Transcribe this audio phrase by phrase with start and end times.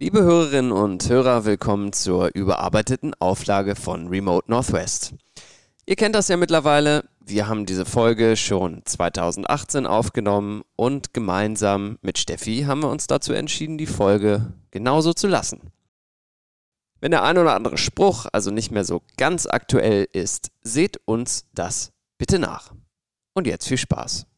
[0.00, 5.14] Liebe Hörerinnen und Hörer, willkommen zur überarbeiteten Auflage von Remote Northwest.
[5.86, 12.16] Ihr kennt das ja mittlerweile, wir haben diese Folge schon 2018 aufgenommen und gemeinsam mit
[12.16, 15.72] Steffi haben wir uns dazu entschieden, die Folge genauso zu lassen.
[17.00, 21.48] Wenn der ein oder andere Spruch also nicht mehr so ganz aktuell ist, seht uns
[21.54, 22.72] das bitte nach.
[23.34, 24.28] Und jetzt viel Spaß.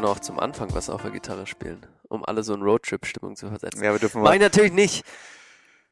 [0.00, 3.48] Kann auch zum Anfang was auf der Gitarre spielen, um alle so in Roadtrip-Stimmung zu
[3.48, 3.84] versetzen.
[3.84, 4.36] Ja, wir dürfen Mach mal.
[4.36, 5.04] ich natürlich nicht.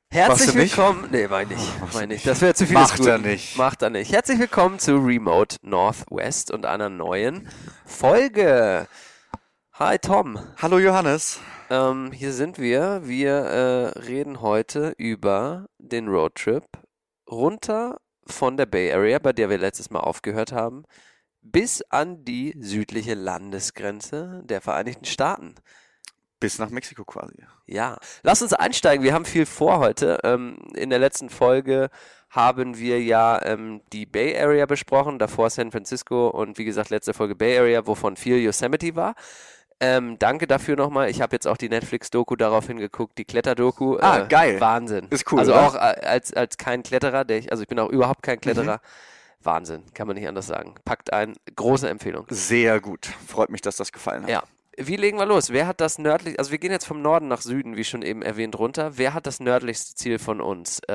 [0.09, 0.78] Herzlich du nicht?
[0.78, 1.09] willkommen.
[1.11, 1.92] Nee, meine ich.
[1.92, 2.20] Meine ich.
[2.20, 2.27] nicht.
[2.27, 2.73] Das wäre zu viel.
[2.73, 3.59] Macht er nicht.
[3.59, 4.11] Macht er nicht.
[4.11, 7.50] Herzlich willkommen zu Remote Northwest und einer neuen
[7.84, 8.89] Folge.
[9.75, 10.39] Hi Tom.
[10.56, 11.39] Hallo Johannes.
[11.69, 13.03] Ähm, hier sind wir.
[13.05, 16.65] Wir äh, reden heute über den Roadtrip
[17.31, 20.84] runter von der Bay Area, bei der wir letztes Mal aufgehört haben,
[21.42, 25.55] bis an die südliche Landesgrenze der Vereinigten Staaten.
[26.41, 27.34] Bis nach Mexiko quasi.
[27.67, 29.05] Ja, lass uns einsteigen.
[29.05, 30.20] Wir haben viel vor heute.
[30.22, 31.91] Ähm, in der letzten Folge
[32.31, 37.14] haben wir ja ähm, die Bay Area besprochen, davor San Francisco und wie gesagt, letzte
[37.14, 39.14] Folge Bay Area, wovon viel Yosemite war.
[39.81, 41.09] Ähm, danke dafür nochmal.
[41.09, 43.98] Ich habe jetzt auch die Netflix-Doku darauf hingeguckt, die Kletter-Doku.
[44.00, 44.61] Ah, geil.
[44.61, 45.06] Wahnsinn.
[45.11, 45.66] Ist cool, Also oder?
[45.66, 48.81] auch äh, als, als kein Kletterer, der ich, also ich bin auch überhaupt kein Kletterer.
[49.42, 50.75] Wahnsinn, kann man nicht anders sagen.
[50.84, 52.27] Packt ein, große Empfehlung.
[52.31, 53.06] Sehr gut.
[53.27, 54.31] Freut mich, dass das gefallen hat.
[54.31, 54.42] Ja.
[54.81, 55.50] Wie legen wir los?
[55.50, 58.22] Wer hat das nördlich, also wir gehen jetzt vom Norden nach Süden, wie schon eben
[58.22, 58.92] erwähnt, runter.
[58.97, 60.81] Wer hat das nördlichste Ziel von uns?
[60.88, 60.94] Äh,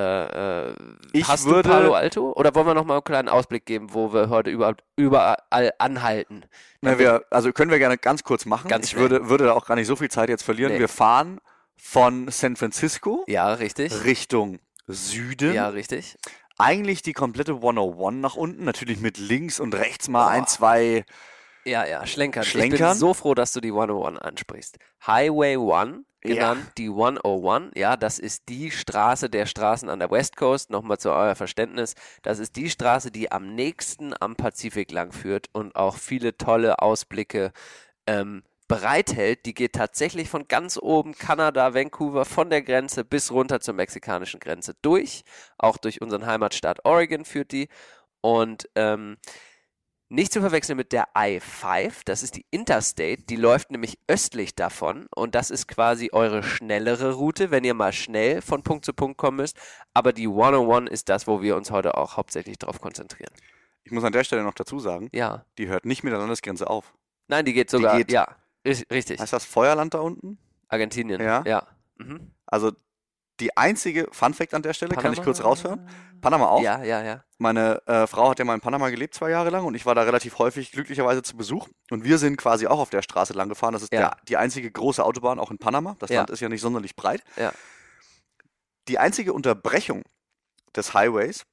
[0.70, 0.74] äh,
[1.12, 2.32] Ich hast würde- du Palo Alto?
[2.32, 6.46] Oder wollen wir nochmal einen kleinen Ausblick geben, wo wir heute überall, überall anhalten?
[6.80, 8.70] Na, wir, also können wir gerne ganz kurz machen.
[8.70, 9.10] Ganz ich schnell.
[9.10, 10.72] würde, würde da auch gar nicht so viel Zeit jetzt verlieren.
[10.74, 10.80] Nee.
[10.80, 11.42] Wir fahren
[11.76, 14.06] von San Francisco Ja, richtig.
[14.06, 15.54] Richtung Süden.
[15.54, 16.18] Ja, richtig.
[16.58, 18.64] Eigentlich die komplette 101 nach unten.
[18.64, 20.32] Natürlich mit links und rechts mal Boah.
[20.32, 21.06] ein, zwei.
[21.66, 22.44] Ja, ja, schlenkern.
[22.44, 22.98] Ich bin Schlenkern?
[22.98, 24.78] so froh, dass du die 101 ansprichst.
[25.08, 25.96] Highway 1, Ja.
[26.22, 27.72] genannt die 101.
[27.76, 30.70] Ja, das ist die Straße der Straßen an der West Coast.
[30.70, 31.96] Nochmal zu euer Verständnis.
[32.22, 36.80] Das ist die Straße, die am nächsten am Pazifik lang führt und auch viele tolle
[36.80, 37.52] Ausblicke
[38.08, 39.46] ähm, bereithält.
[39.46, 44.40] Die geht tatsächlich von ganz oben Kanada, Vancouver, von der Grenze bis runter zur mexikanischen
[44.40, 45.24] Grenze durch.
[45.58, 47.68] Auch durch unseren Heimatstaat Oregon führt die.
[48.22, 49.18] Und ähm,
[50.10, 55.08] nicht zu verwechseln mit der I-5, das ist die Interstate, die läuft nämlich östlich davon
[55.16, 59.18] und das ist quasi eure schnellere Route, wenn ihr mal schnell von Punkt zu Punkt
[59.18, 59.58] kommen müsst.
[59.94, 63.34] Aber die 101 ist das, wo wir uns heute auch hauptsächlich darauf konzentrieren.
[63.86, 65.46] Ich muss an der Stelle noch dazu sagen, Ja.
[65.58, 66.94] die hört nicht mit der Landesgrenze auf.
[67.28, 68.28] Nein, die geht sogar, geht- ja,
[68.66, 69.20] ri- richtig.
[69.20, 70.38] Heißt das Feuerland da unten?
[70.68, 71.22] Argentinien.
[71.22, 71.44] Ja.
[71.46, 71.68] Ja.
[71.98, 72.32] Mhm.
[72.46, 72.72] Also
[73.40, 75.24] die einzige Fun Fact an der Stelle, kann ich Panama?
[75.26, 75.90] kurz raushören.
[76.22, 76.62] Panama auch.
[76.62, 77.24] Ja, ja, ja.
[77.40, 79.96] Meine äh, Frau hat ja mal in Panama gelebt, zwei Jahre lang, und ich war
[79.96, 81.68] da relativ häufig glücklicherweise zu Besuch.
[81.90, 83.74] Und wir sind quasi auch auf der Straße lang gefahren.
[83.74, 84.00] Das ist Ja.
[84.00, 85.96] der, die einzige große Autobahn auch in Panama.
[86.00, 86.18] Das Ja.
[86.20, 87.24] Land ist ja nicht sonderlich breit.
[87.36, 87.52] Ja.
[88.88, 90.04] Die einzige Unterbrechung
[90.76, 91.44] des Highways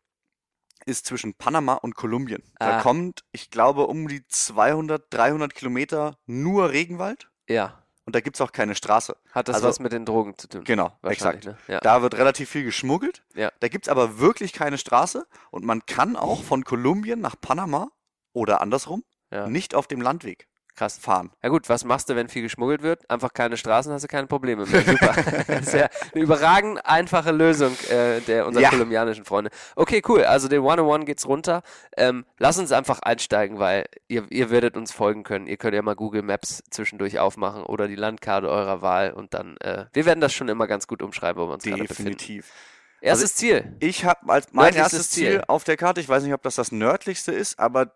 [0.87, 2.43] ist zwischen Panama und Kolumbien.
[2.59, 2.83] Da Ah.
[2.83, 7.83] kommt, ich glaube, um die 200, 300 Kilometer nur Regenwald Ja.
[8.07, 9.17] und da gibt es auch keine Straße.
[9.33, 10.65] Hat das Also- was mit den Drogen zu tun?
[10.65, 11.45] Genau, exakt.
[11.45, 11.59] ne?
[11.69, 11.81] Ja.
[11.81, 13.23] Da wird relativ viel geschmuggelt.
[13.35, 13.51] Ja.
[13.61, 17.89] Da gibt es aber wirklich keine Straße und man kann auch von Kolumbien nach Panama
[18.33, 19.47] oder andersrum Ja.
[19.47, 20.99] nicht auf dem Landweg Krass.
[20.99, 21.31] fahren.
[21.43, 23.09] Ja gut, was machst du, wenn viel geschmuggelt wird?
[23.11, 24.83] Einfach keine Straßen, hast du keine Probleme mehr.
[24.83, 25.15] Super.
[25.47, 28.71] das ist ja eine überragend einfache Lösung äh, der unserer Ja.
[28.71, 29.51] kolumbianischen Freunde.
[29.77, 30.25] Okay, cool.
[30.25, 31.63] Also den 101 geht's runter.
[31.97, 35.47] Ähm, lass uns einfach einsteigen, weil ihr, ihr werdet uns folgen können.
[35.47, 39.57] Ihr könnt ja mal Google Maps zwischendurch aufmachen oder die Landkarte eurer Wahl und dann,
[39.59, 42.13] äh, wir werden das schon immer ganz gut umschreiben, wo wir uns gerade befinden.
[42.17, 42.51] Definitiv.
[43.03, 43.77] Erstes Ziel.
[43.81, 45.31] Ich habe als mein Nördlichstes erstes Ziel.
[45.33, 45.45] Ziel.
[45.49, 47.93] auf der Karte, ich weiß nicht, ob das das nördlichste ist, aber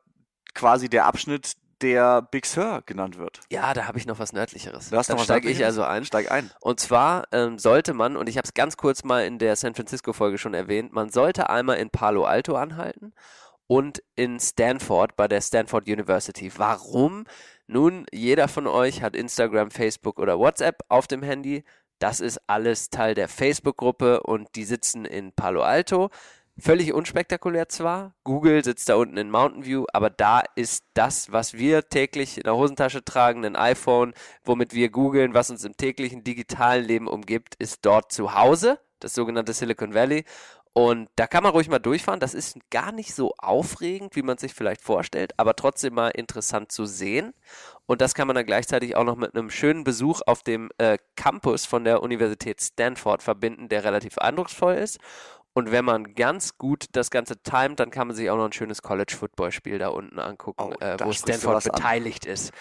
[0.54, 3.40] quasi der Abschnitt, der Big Sur genannt wird.
[3.50, 4.92] Ja, da habe ich noch was Nördlicheres.
[4.92, 6.04] Was steige ich also ein.
[6.04, 6.50] Steig ein.
[6.60, 9.74] Und zwar ähm, sollte man, und ich habe es ganz kurz mal in der San
[9.74, 13.12] Francisco-Folge schon erwähnt, man sollte einmal in Palo Alto anhalten
[13.66, 16.52] und in Stanford bei der Stanford University.
[16.56, 17.24] Warum?
[17.66, 21.64] Nun, jeder von euch hat Instagram, Facebook oder WhatsApp auf dem Handy.
[21.98, 26.10] Das ist alles Teil der Facebook-Gruppe und die sitzen in Palo Alto.
[26.56, 28.14] Völlig unspektakulär zwar.
[28.22, 32.44] Google sitzt da unten in Mountain View, aber da ist das, was wir täglich in
[32.44, 34.14] der Hosentasche tragen, ein iPhone,
[34.44, 39.14] womit wir googeln, was uns im täglichen digitalen Leben umgibt, ist dort zu Hause, das
[39.14, 40.24] sogenannte Silicon Valley.
[40.76, 42.18] Und da kann man ruhig mal durchfahren.
[42.18, 46.72] Das ist gar nicht so aufregend, wie man sich vielleicht vorstellt, aber trotzdem mal interessant
[46.72, 47.32] zu sehen.
[47.86, 50.98] Und das kann man dann gleichzeitig auch noch mit einem schönen Besuch auf dem äh,
[51.14, 54.98] Campus von der Universität Stanford verbinden, der relativ eindrucksvoll ist.
[55.54, 58.52] Und wenn man ganz gut das Ganze timet, dann kann man sich auch noch ein
[58.52, 61.72] schönes College-Football-Spiel da unten angucken, Oh, äh, wo Stanford was an.
[61.72, 62.52] beteiligt ist.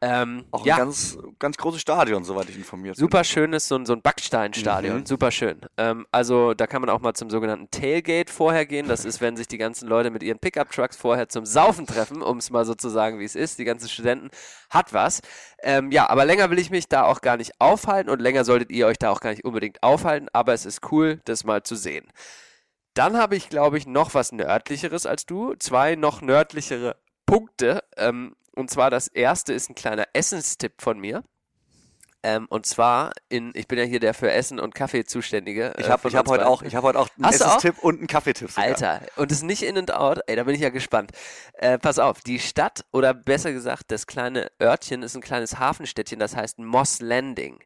[0.00, 3.00] Ähm, Auch ja, ein ganz, ganz großes Stadion, soweit ich informiert bin.
[3.00, 5.06] super schönes, so, ein- so ein Backsteinstadion, Mhm.
[5.06, 5.60] super schön.
[5.76, 8.86] Ähm, also da kann man auch mal zum sogenannten Tailgate vorher gehen.
[8.86, 12.38] Das ist, wenn sich die ganzen Leute mit ihren Pickup-Trucks vorher zum Saufen treffen, um
[12.38, 13.58] es mal so zu sagen, wie es ist.
[13.58, 14.30] Die ganzen Studenten
[14.70, 15.20] hat was.
[15.64, 18.70] Ähm, ja, aber länger will ich mich da auch gar nicht aufhalten und länger solltet
[18.70, 21.74] ihr euch da auch gar nicht unbedingt aufhalten, aber es ist cool, das mal zu
[21.74, 22.06] sehen.
[22.94, 25.54] Dann habe ich, glaube ich, noch was Nördlicheres als du.
[25.58, 26.96] Zwei noch nördlichere
[27.26, 27.82] Punkte.
[27.96, 31.22] Ähm, und zwar das erste ist ein kleiner Essenstipp von mir.
[32.24, 35.72] Ähm, und zwar in, ich bin ja hier der für Essen und Kaffee zuständige.
[35.78, 37.32] Ich äh, habe von ich hab heute auch, ich hab heute auch einen?
[37.32, 38.64] Essenstipp und einen Kaffeetipp sogar.
[38.64, 40.18] Alter, und es ist nicht in and out.
[40.26, 41.12] Ey, da bin ich ja gespannt.
[41.54, 46.18] Äh, pass auf, die Stadt oder besser gesagt, das kleine Örtchen ist ein kleines Hafenstädtchen,
[46.18, 47.62] das heißt Moss Landing.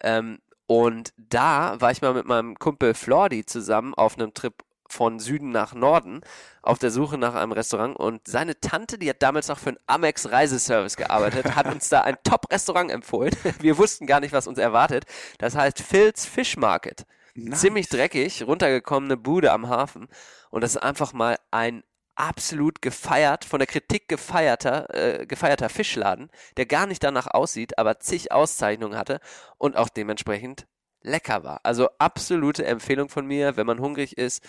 [0.00, 4.54] Ähm, und da war ich mal mit meinem Kumpel Flordi zusammen auf einem Trip
[4.88, 6.20] von Süden nach Norden
[6.62, 9.78] auf der Suche nach einem Restaurant und seine Tante, die hat damals noch für einen
[9.86, 13.34] Amex Reiseservice gearbeitet, hat uns da ein Top-Restaurant empfohlen.
[13.60, 15.04] Wir wussten gar nicht, was uns erwartet.
[15.38, 17.06] Das heißt Phil's Fish Market.
[17.34, 17.60] Nice.
[17.60, 20.08] Ziemlich dreckig, runtergekommene Bude am Hafen.
[20.50, 21.82] Und das ist einfach mal ein
[22.14, 27.98] absolut gefeiert, von der Kritik gefeierter, äh, gefeierter Fischladen, der gar nicht danach aussieht, aber
[27.98, 29.20] zig Auszeichnungen hatte
[29.58, 30.66] und auch dementsprechend
[31.02, 31.60] lecker war.
[31.64, 34.42] Also absolute Empfehlung von mir, wenn man hungrig ist,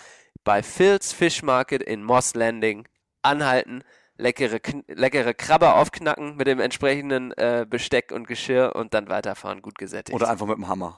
[0.46, 2.88] bei Phil's Fish Market in Moss Landing
[3.22, 3.84] anhalten,
[4.16, 9.78] leckere, leckere Krabbe aufknacken mit dem entsprechenden äh, Besteck und Geschirr und dann weiterfahren, gut
[9.78, 10.16] gesättigt.
[10.16, 10.96] Oder einfach mit dem Hammer.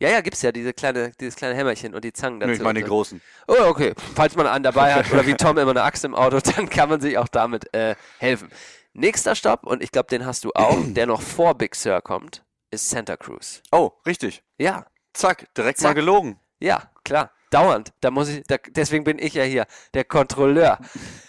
[0.00, 2.50] ja, ja, gibt's ja diese kleine, dieses kleine Hämmerchen und die Zangen dazu.
[2.50, 2.86] Nö, ich meine so.
[2.86, 3.20] großen.
[3.46, 3.92] Oh, okay.
[4.14, 6.88] Falls man einen dabei hat oder wie Tom immer eine Axt im Auto, dann kann
[6.88, 8.50] man sich auch damit äh, helfen.
[8.94, 12.44] Nächster Stopp, und ich glaube, den hast du auch, der noch vor Big Sur kommt,
[12.70, 13.62] ist Santa Cruz.
[13.70, 14.42] Oh, richtig.
[14.58, 15.96] Ja, Zack, direkt mal Zack.
[15.96, 16.40] gelogen.
[16.60, 17.30] ja, klar.
[17.56, 17.94] Dauernd.
[18.02, 20.78] Da muss ich, da, deswegen bin ich ja hier, der Kontrolleur.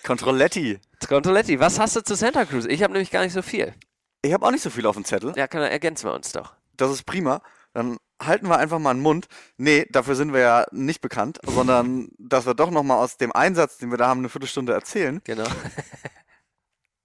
[0.05, 0.77] Controlletti.
[1.07, 2.65] Controlletti, was hast du zu Santa Cruz?
[2.65, 3.73] Ich habe nämlich gar nicht so viel.
[4.21, 5.31] Ich habe auch nicht so viel auf dem Zettel.
[5.37, 6.53] Ja, kann, ergänzen wir uns doch.
[6.75, 7.41] Das ist prima.
[7.73, 9.27] Dann halten wir einfach mal den Mund.
[9.55, 13.77] Nee, dafür sind wir ja nicht bekannt, sondern dass wir doch nochmal aus dem Einsatz,
[13.77, 15.21] den wir da haben, eine Viertelstunde erzählen.
[15.23, 15.47] Genau.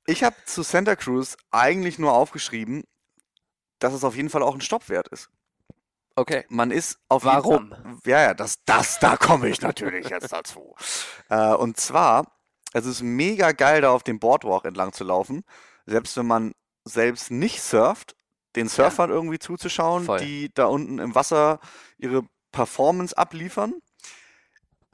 [0.04, 2.82] Ich habe zu Santa Cruz eigentlich nur aufgeschrieben,
[3.78, 5.30] dass es auf jeden Fall auch ein Stopp wert ist.
[6.16, 6.44] Okay.
[6.48, 7.74] Man ist auf Warum?
[8.04, 10.74] Ja, ja, das, das, da komme ich natürlich jetzt dazu.
[11.28, 12.26] Äh, und zwar,
[12.72, 15.44] es ist mega geil, da auf dem Boardwalk entlang zu laufen.
[15.86, 16.52] Selbst wenn man
[16.84, 18.14] selbst nicht surft,
[18.56, 20.18] den Surfern irgendwie zuzuschauen, Voll.
[20.18, 21.58] die da unten im Wasser
[21.98, 23.74] ihre Performance abliefern.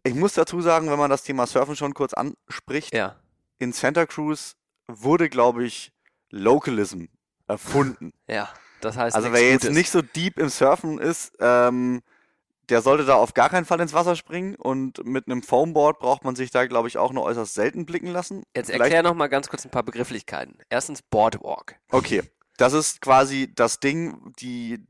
[0.05, 3.17] Ich muss dazu sagen, wenn man das Thema Surfen schon kurz anspricht, Ja.
[3.59, 4.55] in Santa Cruz
[4.87, 5.93] wurde, glaube ich,
[6.31, 7.07] Localism
[7.49, 8.13] erfunden.
[8.29, 8.49] Ja.
[8.81, 9.77] Das heißt, Also wer jetzt Gutes.
[9.77, 12.01] nicht so deep im Surfen ist, ähm,
[12.69, 16.25] der sollte da auf gar keinen Fall ins Wasser springen und mit einem Foamboard braucht
[16.25, 18.43] man sich da, glaube ich, auch nur äußerst selten blicken lassen.
[18.55, 20.59] Jetzt Vielleicht- erklär noch mal ganz kurz ein paar Begrifflichkeiten.
[20.69, 21.77] Erstens Boardwalk.
[21.91, 22.23] Okay,
[22.59, 24.85] das ist quasi das Ding, die,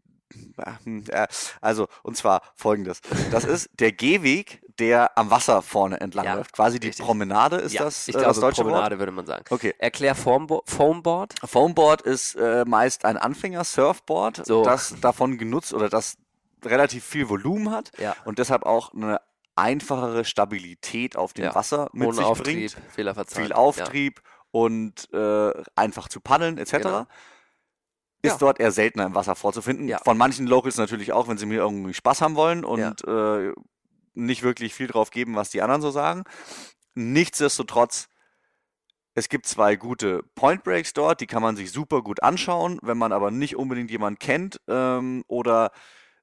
[1.60, 3.00] also, und zwar folgendes.
[3.30, 6.52] Das ist der Gehweg, der am Wasser vorne entlang Ja, läuft.
[6.52, 7.04] Quasi die richtig.
[7.04, 8.98] Promenade ist ja, das, ich äh, glaube, das deutsche Promenade Wort?
[9.00, 9.44] würde man sagen.
[9.50, 9.74] Okay.
[9.78, 11.34] Erklär Foambo Foamboard.
[11.44, 14.62] Foamboard ist äh, meist ein Anfänger-Surfboard, So.
[14.64, 16.16] das davon genutzt oder das
[16.64, 18.14] relativ viel Volumen hat Ja.
[18.24, 19.20] und deshalb auch eine
[19.56, 21.52] einfachere Stabilität auf dem.
[21.54, 23.28] Wasser mit Ohne sich Auftrieb, bringt.
[23.28, 26.72] Viel Auftrieb und äh, einfach zu paddeln etc.
[26.72, 27.06] Genau.
[28.22, 28.38] Ist Ja.
[28.38, 29.86] dort eher seltener im Wasser vorzufinden.
[29.88, 29.98] Ja.
[30.04, 33.52] Von manchen Locals natürlich auch, wenn sie mir irgendwie Spaß haben wollen und äh,
[34.14, 36.24] nicht wirklich viel drauf geben, was die anderen so sagen.
[36.94, 38.08] Nichtsdestotrotz,
[39.14, 42.98] es gibt zwei gute Point Breaks dort, die kann man sich super gut anschauen, wenn
[42.98, 45.70] man aber nicht unbedingt jemanden kennt ähm, oder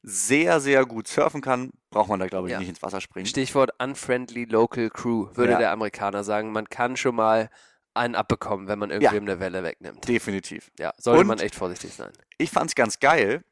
[0.01, 2.59] sehr, sehr gut surfen kann, braucht man da, glaube ich, Ja.
[2.59, 3.25] nicht ins Wasser springen.
[3.25, 5.57] Stichwort Unfriendly Local Crew, würde Ja.
[5.59, 6.51] der Amerikaner sagen.
[6.51, 7.49] Man kann schon mal
[7.95, 10.07] einen abbekommen, wenn man irgendwem eine Welle wegnimmt.
[10.07, 10.71] Definitiv.
[10.79, 12.11] Ja, sollte Und- man echt vorsichtig sein.
[12.37, 13.43] Ich fand's ganz geil.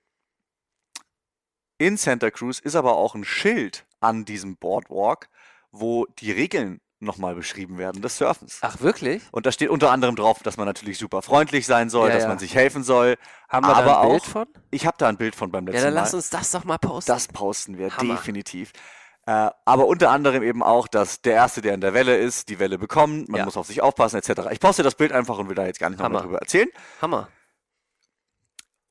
[1.78, 5.30] In Santa Cruz ist aber auch ein Schild an diesem Boardwalk,
[5.72, 8.60] wo die Regeln nochmal beschrieben werden des Surfens.
[8.62, 9.22] Ach, wirklich?
[9.32, 12.24] Und da steht unter anderem drauf, dass man natürlich super freundlich sein soll, Ja, dass
[12.24, 12.30] ja.
[12.30, 13.18] man sich helfen soll.
[13.50, 14.48] Haben wir Aber da ein Bild auch- von?
[14.72, 16.00] Ich habe da ein Bild von beim Ja, letzten dann Mal.
[16.02, 17.12] lass uns das doch mal posten.
[17.12, 18.16] Das posten wir Hammer.
[18.16, 18.72] definitiv.
[19.26, 22.60] Äh, aber unter anderem eben auch, dass der Erste, der in der Welle ist, die
[22.60, 23.46] Welle bekommt, man Ja.
[23.46, 24.50] muss auf sich aufpassen, etc.
[24.52, 26.68] Ich poste das Bild einfach und will da jetzt gar nicht nochmal drüber erzählen.
[27.02, 27.30] Hammer.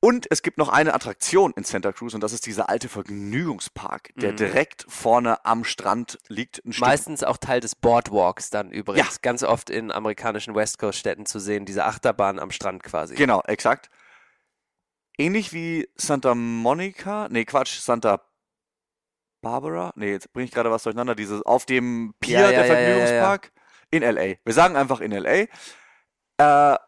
[0.05, 4.11] Und es gibt noch eine Attraktion in Santa Cruz und das ist dieser alte Vergnügungspark,
[4.17, 4.37] der Mhm.
[4.37, 6.61] direkt vorne am Strand liegt.
[6.81, 9.21] Meistens auch Teil des Boardwalks dann übrigens.
[9.21, 13.15] Ganz oft in amerikanischen West Coast Städten zu sehen, diese Achterbahn am Strand quasi.
[13.15, 13.91] Genau, exakt.
[15.19, 18.23] Ähnlich wie Santa Monica, nee, Quatsch, Santa
[19.43, 22.59] Barbara, nee, jetzt bringe ich gerade was durcheinander, dieses auf dem Pier Ja, der ja,
[22.59, 23.53] ja, ja, Vergnügungspark
[23.91, 24.37] in LA.
[24.45, 25.47] Wir sagen einfach in LA.
[26.39, 26.79] Äh,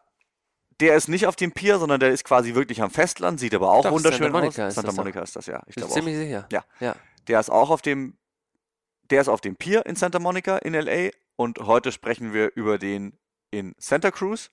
[0.79, 3.71] der ist nicht auf dem Pier, sondern der ist quasi wirklich am Festland, sieht aber
[3.71, 4.69] auch Doch, wunderschön Santa Monica aus.
[4.69, 4.95] ist Santa das.
[4.97, 5.61] Monica ist das, ja.
[5.67, 5.89] Ich auch.
[5.89, 6.47] ziemlich sicher?
[6.51, 6.65] Ja.
[6.79, 6.95] Ja.
[7.27, 8.17] Der ist auch auf dem,
[9.09, 12.77] der ist auf dem Pier in Santa Monica in LA und heute sprechen wir über
[12.77, 13.17] den
[13.51, 14.51] in Santa Cruz.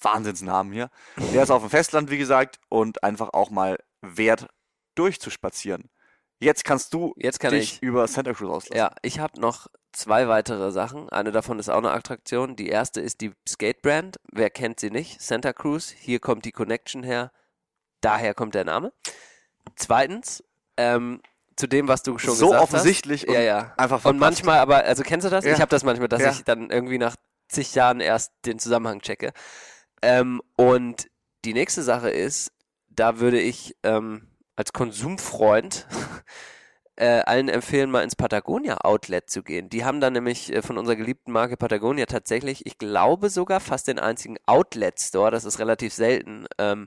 [0.00, 0.90] Wahnsinnsnamen hier.
[1.32, 4.46] Der ist auf dem Festland, wie gesagt, und einfach auch mal wert
[4.94, 5.90] durchzuspazieren.
[6.38, 7.82] Jetzt kannst du Jetzt kann dich ich.
[7.82, 8.76] über Santa Cruz auslassen.
[8.76, 11.08] Ja, ich habe noch zwei weitere Sachen.
[11.08, 12.56] Eine davon ist auch eine Attraktion.
[12.56, 14.16] Die erste ist die Skate Brand.
[14.30, 15.20] Wer kennt sie nicht?
[15.22, 15.88] Santa Cruz.
[15.90, 17.32] Hier kommt die Connection her.
[18.02, 18.92] Daher kommt der Name.
[19.76, 20.44] Zweitens,
[20.76, 21.22] ähm,
[21.56, 23.28] zu dem, was du schon so gesagt offensichtlich hast.
[23.28, 23.58] und Ja, ja.
[23.78, 24.20] einfach Und verpasst.
[24.20, 25.44] manchmal aber, also kennst du das?
[25.46, 25.54] Ja.
[25.54, 26.30] Ich habe das manchmal, dass Ja.
[26.32, 27.16] ich dann irgendwie nach
[27.48, 29.32] zig Jahren erst den Zusammenhang checke.
[30.02, 31.08] Ähm, und
[31.46, 32.52] die nächste Sache ist,
[32.90, 35.86] da würde ich ähm, als Konsumfreund
[36.96, 39.68] äh, allen empfehlen, mal ins Patagonia Outlet zu gehen.
[39.68, 43.86] Die haben da nämlich äh, von unserer geliebten Marke Patagonia tatsächlich, ich glaube sogar fast
[43.88, 45.30] den einzigen Outlet Store.
[45.30, 46.46] Das ist relativ selten.
[46.58, 46.86] Ähm,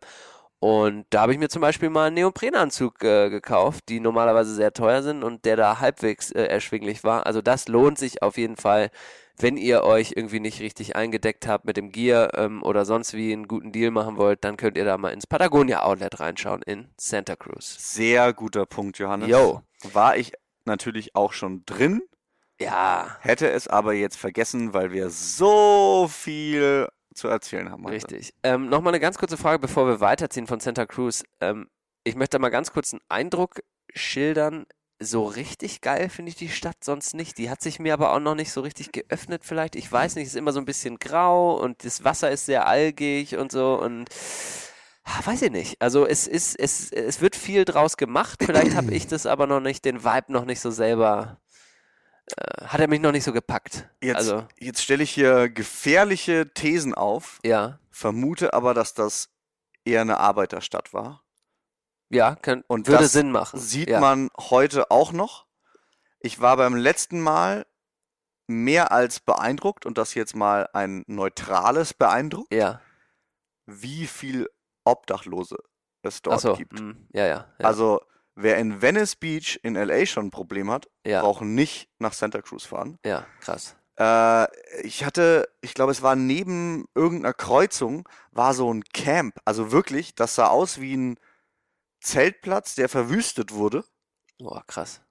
[0.59, 4.73] und da habe ich mir zum Beispiel mal einen Neoprenanzug äh, gekauft, die normalerweise sehr
[4.73, 7.25] teuer sind und der da halbwegs äh, erschwinglich war.
[7.25, 8.91] Also das lohnt sich auf jeden Fall,
[9.41, 13.31] wenn ihr euch irgendwie nicht richtig eingedeckt habt mit dem Gear ähm, oder sonst wie
[13.33, 16.89] einen guten Deal machen wollt, dann könnt ihr da mal ins Patagonia Outlet reinschauen in
[16.97, 17.75] Santa Cruz.
[17.95, 19.29] Sehr guter Punkt, Johannes.
[19.29, 19.61] Yo.
[19.93, 20.33] War ich
[20.65, 22.01] natürlich auch schon drin,
[22.59, 27.83] Ja, hätte es aber jetzt vergessen, weil wir so viel zu erzählen haben.
[27.85, 27.95] heute.
[27.95, 28.33] richtig.
[28.43, 31.23] Ähm, Nochmal eine ganz kurze Frage, bevor wir weiterziehen von Santa Cruz.
[31.39, 31.69] Ähm,
[32.03, 33.61] ich möchte mal ganz kurz einen Eindruck
[33.93, 34.65] schildern.
[35.01, 37.37] So richtig geil finde ich die Stadt sonst nicht.
[37.37, 39.75] Die hat sich mir aber auch noch nicht so richtig geöffnet vielleicht.
[39.75, 42.67] Ich weiß nicht, es ist immer so ein bisschen grau und das Wasser ist sehr
[42.67, 44.09] algig und so und
[45.05, 45.81] ah, weiß ich nicht.
[45.81, 48.39] Also es ist, es, es wird viel draus gemacht.
[48.45, 51.39] Vielleicht habe ich das aber noch nicht, den Vibe noch nicht so selber,
[52.35, 53.87] äh, hat er mich noch nicht so gepackt.
[54.01, 59.29] Jetzt, Also, jetzt stelle ich hier gefährliche Thesen auf, ja, vermute aber, dass das
[59.85, 61.23] eher eine Arbeiterstadt war.
[62.09, 63.59] Ja, könnt, Und würde das Sinn machen.
[63.59, 63.99] Sieht ja.
[63.99, 65.45] man heute auch noch.
[66.19, 67.65] Ich war beim letzten Mal
[68.47, 72.81] mehr als beeindruckt und das jetzt mal ein neutrales beeindruckt, Ja,
[73.67, 74.49] wie viel
[74.83, 75.57] Obdachlose
[76.01, 76.79] es dort so, gibt.
[76.79, 78.01] mm, ja, ja, ja, Also
[78.35, 82.41] wer in Venice Beach in LA schon ein Problem hat, ja, braucht nicht nach Santa
[82.41, 82.97] Cruz fahren.
[83.05, 83.75] ja, krass.
[83.99, 84.47] Äh,
[84.81, 89.37] ich hatte, ich glaube, es war neben irgendeiner Kreuzung, war so ein Camp.
[89.45, 91.19] Also wirklich, das sah aus wie ein
[92.01, 93.83] Zeltplatz, der verwüstet wurde.
[94.37, 95.01] Boah, krass.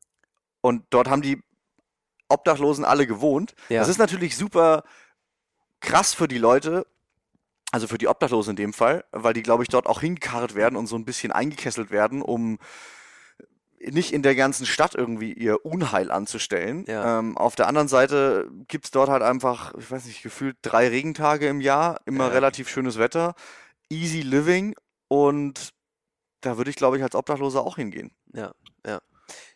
[0.60, 1.42] Und dort haben die
[2.28, 3.54] Obdachlosen alle gewohnt.
[3.68, 4.84] Ja, Das ist natürlich super
[5.80, 6.86] krass für die Leute,
[7.72, 10.76] also für die Obdachlosen in dem Fall, weil die, glaube ich, dort auch hingekarrt werden
[10.76, 12.58] und so ein bisschen eingekesselt werden, um
[13.80, 16.84] nicht in der ganzen Stadt irgendwie ihr Unheil anzustellen.
[16.88, 17.20] Ja.
[17.20, 21.46] Ähm, auf der anderen Seite gibt's dort halt einfach, ich weiß nicht, gefühlt drei Regentage
[21.48, 22.32] im Jahr, immer Ja.
[22.32, 23.34] relativ schönes Wetter,
[23.88, 24.74] easy living
[25.06, 25.72] und
[26.40, 28.10] da würde ich, glaube ich, als Obdachloser auch hingehen.
[28.32, 28.52] ja,
[28.86, 29.00] ja.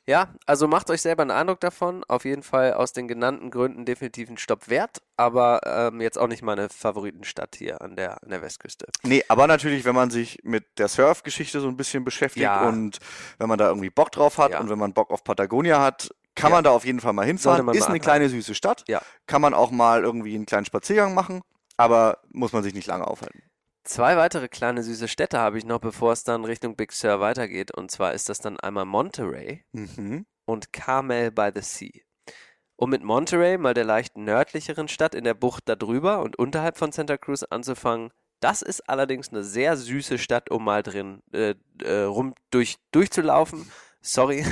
[0.06, 2.04] Ja, also macht euch selber einen Eindruck davon.
[2.08, 6.26] Auf jeden Fall aus den genannten Gründen definitiv ein Stopp wert, aber ähm, jetzt auch
[6.26, 8.86] nicht meine Favoritenstadt hier an der, an der Westküste.
[9.04, 12.68] Nee, aber natürlich, wenn man sich mit der Surf-Geschichte so ein bisschen beschäftigt Ja.
[12.68, 12.98] und
[13.38, 14.60] wenn man da irgendwie Bock drauf hat Ja.
[14.60, 16.56] und wenn man Bock auf Patagonia hat, kann Ja.
[16.56, 17.66] man da auf jeden Fall mal hinfahren.
[17.68, 18.84] Ist eine kleine süße Stadt.
[18.88, 19.00] Ja.
[19.26, 21.40] Kann man auch mal irgendwie einen kleinen Spaziergang machen,
[21.78, 23.42] aber muss man sich nicht lange aufhalten.
[23.84, 27.72] Zwei weitere kleine süße Städte habe ich noch, bevor es dann Richtung Big Sur weitergeht.
[27.76, 30.24] Und zwar ist das dann einmal Monterey Mhm.
[30.44, 31.90] und Carmel by the Sea.
[32.76, 36.90] Um mit Monterey, mal der leicht nördlicheren Stadt in der Bucht darüber und unterhalb von
[36.92, 38.10] Santa Cruz anzufangen,
[38.40, 43.70] das ist allerdings eine sehr süße Stadt, um mal drin äh, äh, rum durch, durchzulaufen.
[44.00, 44.44] Sorry,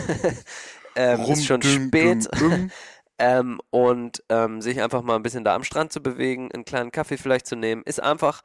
[0.97, 2.29] ähm, ist schon Rum, düm, spät.
[2.41, 2.71] düm, düm.
[3.19, 6.91] Ähm, und ähm, sich einfach mal ein bisschen da am Strand zu bewegen, einen kleinen
[6.93, 8.43] Kaffee vielleicht zu nehmen, ist einfach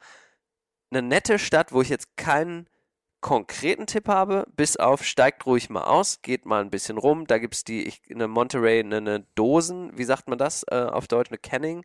[0.90, 2.68] eine nette Stadt, wo ich jetzt keinen
[3.20, 7.26] konkreten Tipp habe, bis auf steigt ruhig mal aus, geht mal ein bisschen rum.
[7.26, 10.76] Da gibt es die, ich, eine Monterey, eine, eine Dosen, wie sagt man das äh,
[10.76, 11.84] auf Deutsch, eine Canning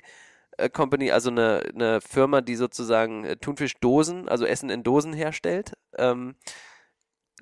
[0.58, 5.74] äh, Company, also eine, eine Firma, die sozusagen äh, Thunfischdosen, also Essen in Dosen herstellt.
[5.98, 6.36] Ähm,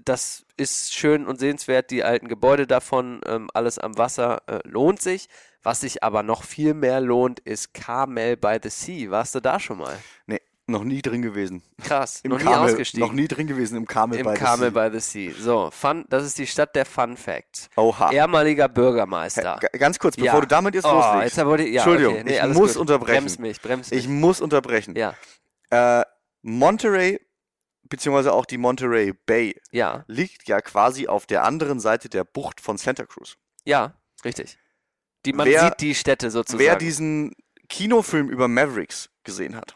[0.06, 5.02] das ist schön und sehenswert, die alten Gebäude davon, ähm, alles am Wasser äh, lohnt
[5.02, 5.28] sich.
[5.62, 9.12] Was sich aber noch viel mehr lohnt, ist Carmel by the Sea.
[9.12, 9.98] Warst du da schon mal?
[10.26, 10.40] Nee,
[10.70, 11.62] noch nie drin gewesen.
[11.84, 13.06] Krass, Im noch nie Carmel, ausgestiegen.
[13.08, 14.90] Noch nie drin gewesen im Carmel Im by Carmel the Sea.
[14.90, 15.44] by the Sea.
[15.44, 17.70] So, Fun, das ist die Stadt der Fun Facts.
[17.76, 18.12] Oha.
[18.12, 19.60] Ehemaliger Bürgermeister.
[19.60, 20.42] G- Ganz kurz, bevor Ja.
[20.42, 21.38] du damit jetzt Oh, loslegst.
[21.38, 22.24] jetzt ich, ja, Entschuldigung, okay.
[22.26, 22.82] nee, ich muss gut.
[22.82, 23.18] unterbrechen.
[23.24, 24.00] Brems mich, brems mich.
[24.00, 24.96] Ich muss unterbrechen.
[24.96, 25.14] ja,
[25.72, 26.04] Äh,
[26.42, 27.20] Monterey,
[27.84, 32.62] beziehungsweise auch die Monterey Bay, ja, liegt ja quasi auf der anderen Seite der Bucht
[32.62, 33.38] von Santa Cruz.
[33.66, 33.94] ja,
[34.26, 34.58] richtig.
[35.26, 36.64] Die, man Wer- sieht die Städte sozusagen.
[36.64, 37.34] Wer diesen
[37.68, 39.76] Kinofilm über Mavericks gesehen hat,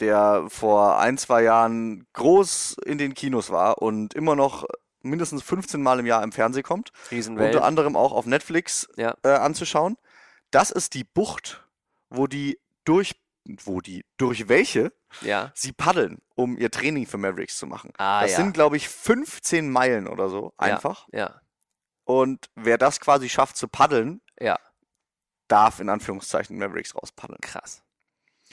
[0.00, 4.64] der vor ein, zwei Jahren groß in den Kinos war und immer noch
[5.02, 7.54] mindestens 15 Mal im Jahr im Fernsehen kommt, Riesenwelt.
[7.54, 9.16] unter anderem auch auf Netflix Ja.
[9.22, 9.96] äh, anzuschauen,
[10.50, 11.66] das ist die Bucht,
[12.10, 13.14] wo die durch,
[13.64, 15.52] wo die, durch welche Ja.
[15.54, 17.92] sie paddeln, um ihr Training für Mavericks zu machen.
[17.98, 18.36] Ah, das ja.
[18.38, 21.06] sind, glaube ich, 15 Meilen oder so, einfach.
[21.12, 21.40] Ja.
[22.04, 24.20] Und wer das quasi schafft zu paddeln,
[25.48, 27.40] darf in Anführungszeichen Mavericks rauspaddeln.
[27.42, 27.82] Krass.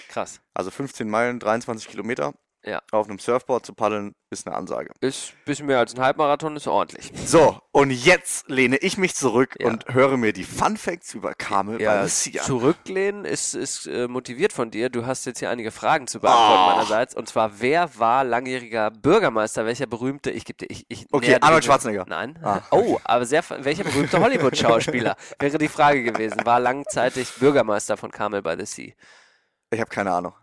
[0.10, 0.42] Krass.
[0.54, 2.34] Also 15 Meilen, 23 Kilometer.
[2.64, 2.80] Ja.
[2.92, 4.92] Auf einem Surfboard zu paddeln, ist eine Ansage.
[5.00, 7.12] Ist ein bisschen mehr als ein Halbmarathon, ist ordentlich.
[7.26, 9.66] So, und jetzt lehne ich mich zurück Ja.
[9.66, 12.46] und höre mir die Fun Facts über Carmel Ja, by the Sea an.
[12.46, 14.92] zurücklehnen ist, ist äh, motiviert von dir.
[14.92, 16.68] Du hast jetzt hier einige Fragen zu beantworten Oh.
[16.76, 17.16] meinerseits.
[17.16, 19.66] Und zwar, wer war langjähriger Bürgermeister?
[19.66, 22.06] Welcher berühmte, ich gebe dir, ich, ich Okay, Arnold Schwarzenegger.
[22.08, 22.38] Nein.
[22.44, 26.46] Ah, Oh, aber sehr, welcher berühmte Hollywood-Schauspieler wäre die Frage gewesen?
[26.46, 28.94] War langzeitig Bürgermeister von Carmel by the Sea?
[29.72, 30.34] Ich habe keine Ahnung.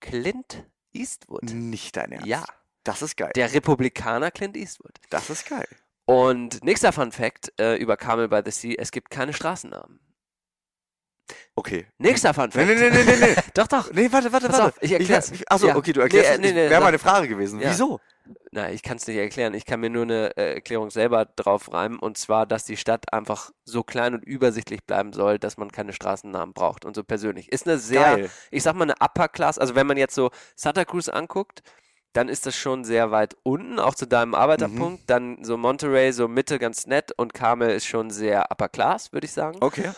[0.00, 1.42] Clint Eastwood.
[1.44, 2.26] Nicht dein Ernst.
[2.26, 2.44] Ja,
[2.84, 3.32] Das ist geil.
[3.34, 4.94] der Republikaner Clint Eastwood.
[5.10, 5.66] Das ist geil.
[6.04, 9.98] Und nächster Fun Fact äh, über Carmel by the Sea: Es gibt keine Straßennamen.
[11.54, 11.86] Okay.
[11.98, 12.66] Nächster Fun Fact.
[12.66, 13.34] nee, nee, nee, nee, nee.
[13.54, 13.92] Doch, doch.
[13.92, 14.76] Nee, warte, warte, Pass warte.
[14.76, 15.30] auf, ich erklär's.
[15.32, 15.76] Ich, achso, Ja.
[15.76, 16.54] okay, du erklärst Nee, es.
[16.54, 17.60] nee, nee, Wäre meine Frage gewesen.
[17.60, 17.70] Ja.
[17.70, 18.00] Wieso?
[18.50, 19.54] Na, ich kann es nicht erklären.
[19.54, 21.98] Ich kann mir nur eine äh, Erklärung selber drauf reimen.
[21.98, 25.92] Und zwar, dass die Stadt einfach so klein und übersichtlich bleiben soll, dass man keine
[25.92, 27.50] Straßennamen braucht und so persönlich.
[27.52, 28.30] Ist eine sehr, Geil.
[28.50, 29.58] ich sag mal, eine Upper Class.
[29.58, 31.62] Also wenn man jetzt so Santa Cruz anguckt,
[32.14, 35.02] dann ist das schon sehr weit unten, auch zu deinem Arbeiterpunkt.
[35.02, 35.06] Mhm.
[35.06, 39.26] Dann so Monterey, so Mitte ganz nett und Carmel ist schon sehr Upper Class, würde
[39.26, 39.58] ich sagen.
[39.60, 39.90] Okay.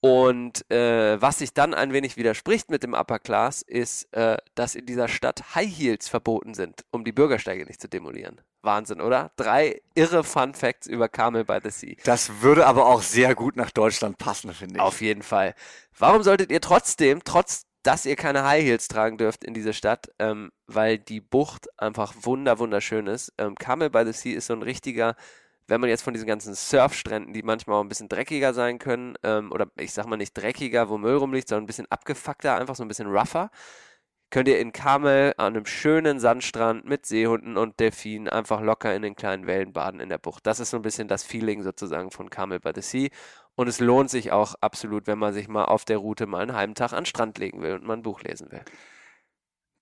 [0.00, 4.74] Und äh, was sich dann ein wenig widerspricht mit dem Upper Class, ist, äh, dass
[4.74, 8.40] in dieser Stadt High Heels verboten sind, um die Bürgersteige nicht zu demolieren.
[8.62, 9.32] Wahnsinn, oder?
[9.36, 11.96] Drei irre Fun Facts über Carmel by the Sea.
[12.04, 14.80] Das würde aber auch sehr gut nach Deutschland passen, finde ich.
[14.80, 15.54] Auf jeden Fall.
[15.96, 20.10] Warum solltet ihr trotzdem, trotz dass ihr keine High Heels tragen dürft in diese Stadt,
[20.18, 23.32] ähm, weil die Bucht einfach wunder wunderschön ist.
[23.38, 25.14] Ähm, Carmel by the Sea ist so ein richtiger,
[25.68, 29.16] wenn man jetzt von diesen ganzen Surfstränden, die manchmal auch ein bisschen dreckiger sein können,
[29.22, 32.76] ähm, oder ich sag mal nicht dreckiger, wo Müll rumliegt, sondern ein bisschen abgefuckter, einfach
[32.76, 33.50] so ein bisschen rougher,
[34.30, 39.02] könnt ihr in Carmel an einem schönen Sandstrand mit Seehunden und Delfinen einfach locker in
[39.02, 40.46] den kleinen Wellen baden in der Bucht.
[40.46, 43.08] Das ist so ein bisschen das Feeling sozusagen von Carmel by the Sea.
[43.54, 46.56] Und es lohnt sich auch absolut, wenn man sich mal auf der Route mal einen
[46.56, 48.62] halben Tag an den Strand legen will und mal ein Buch lesen will.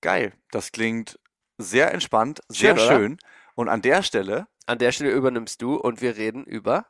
[0.01, 0.35] Geil.
[0.51, 1.18] Das klingt
[1.59, 3.18] sehr entspannt, sehr Schön, schön.
[3.55, 6.87] Und an der Stelle An der Stelle übernimmst du und wir reden über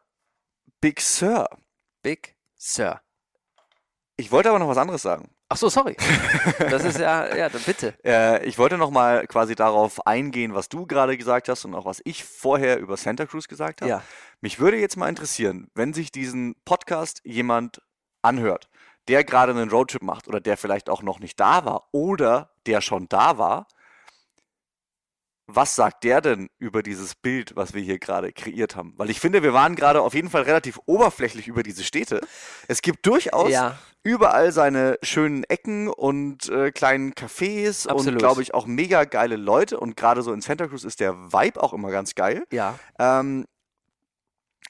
[0.81, 1.49] Big Sur.
[2.03, 3.01] Big Sur.
[4.17, 5.35] Ich wollte aber noch was anderes sagen.
[5.49, 5.97] Ach so, sorry.
[6.59, 7.95] Das ist ja, ja, dann bitte.
[8.05, 11.85] Äh, ich wollte noch mal quasi darauf eingehen, was du gerade gesagt hast und auch
[11.85, 13.91] was ich vorher über Santa Cruz gesagt habe.
[13.91, 14.03] Ja.
[14.41, 17.83] Mich würde jetzt mal interessieren, wenn sich diesen Podcast jemand
[18.23, 18.69] anhört,
[19.09, 22.81] der gerade einen Roadtrip macht oder der vielleicht auch noch nicht da war oder der
[22.81, 23.67] schon da war,
[25.47, 28.95] was sagt der denn über dieses Bild, was wir hier gerade kreiert haben?
[28.97, 32.21] Weil ich finde, wir waren gerade auf jeden Fall relativ oberflächlich über diese Städte.
[32.67, 33.79] Es gibt durchaus Ja.
[34.03, 38.19] überall seine schönen Ecken und äh, kleinen Cafés und Absolut.
[38.19, 39.79] glaube ich auch mega geile Leute.
[39.79, 42.45] Und gerade so in Santa Cruz ist der Vibe auch immer ganz geil.
[42.51, 42.79] Ja.
[42.99, 43.45] Ähm,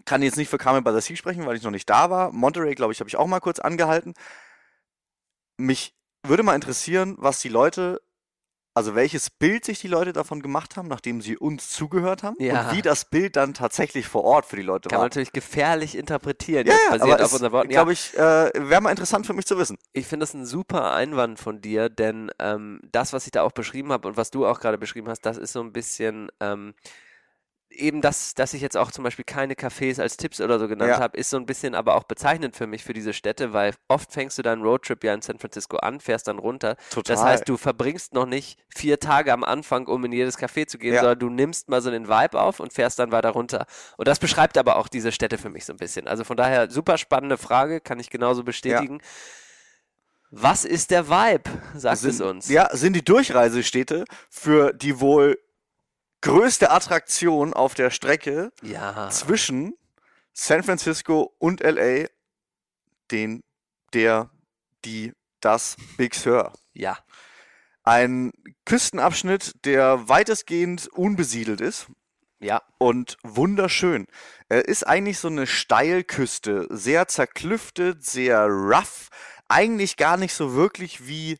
[0.07, 2.33] kann jetzt nicht für Carmen by the Sea sprechen, weil ich noch nicht da war.
[2.33, 4.13] Monterey, glaube ich, habe ich auch mal kurz angehalten.
[5.57, 5.95] Mich
[6.27, 8.01] würde mal interessieren, was die Leute,
[8.75, 12.71] also welches Bild sich die Leute davon gemacht haben, nachdem sie uns zugehört haben Ja.
[12.71, 15.07] und wie das Bild dann tatsächlich vor Ort für die Leute Kann man war.
[15.07, 17.71] natürlich gefährlich interpretieren, Ja, ja, aber auf unseren Worten.
[17.71, 19.79] Ja, glaube ich, äh, wäre mal interessant für mich zu wissen.
[19.93, 23.53] Ich finde das ein super Einwand von dir, denn ähm, das, was ich da auch
[23.53, 26.75] beschrieben habe und was du auch gerade beschrieben hast, das ist so ein bisschen ähm,
[27.75, 30.91] eben das, dass ich jetzt auch zum Beispiel keine Cafés als Tipps oder so genannt
[30.91, 30.99] Ja.
[30.99, 34.13] habe, ist so ein bisschen aber auch bezeichnend für mich für diese Städte, weil oft
[34.13, 36.77] fängst du deinen Roadtrip ja in San Francisco an, fährst dann runter.
[36.91, 37.17] Total.
[37.17, 40.79] Das heißt, du verbringst noch nicht vier Tage am Anfang, um in jedes Café zu
[40.79, 41.01] gehen, Ja.
[41.01, 43.67] sondern du nimmst mal so den Vibe auf und fährst dann weiter runter.
[43.97, 46.07] Und das beschreibt aber auch diese Städte für mich so ein bisschen.
[46.09, 49.01] Also von daher super spannende Frage, kann ich genauso bestätigen.
[50.31, 51.49] Was ist der Vibe?
[51.77, 52.49] Sagt sind, es uns.
[52.49, 55.39] Ja, sind die Durchreisestädte für die wohl
[56.25, 59.11] größte Attraktion auf der Strecke Ja.
[59.11, 59.75] zwischen
[60.33, 62.07] San Francisco und LA,
[63.11, 63.43] den,
[63.93, 64.31] der,
[64.85, 66.53] die, das Big Sur.
[66.73, 66.99] Ja.
[67.83, 68.33] Ein
[68.65, 71.87] Küstenabschnitt, der weitestgehend unbesiedelt ist
[72.41, 72.63] Ja.
[72.79, 74.07] und wunderschön.
[74.49, 79.11] Er ist eigentlich so eine Steilküste, sehr zerklüftet, sehr rough,
[79.49, 81.37] eigentlich gar nicht so wirklich wie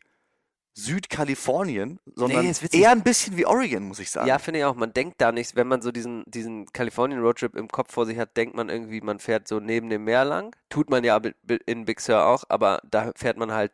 [0.75, 2.73] Südkalifornien, sondern witzig.
[2.73, 4.27] eher ein bisschen wie Oregon, muss ich sagen.
[4.27, 4.75] Ja, finde ich auch.
[4.75, 8.35] Man denkt da nicht, wenn man so diesen, diesen Kalifornien-Roadtrip im Kopf vor sich hat,
[8.37, 10.55] denkt man irgendwie, man fährt so neben dem Meer lang.
[10.69, 11.19] Tut man ja
[11.65, 13.71] in Big Sur auch, aber da fährt man halt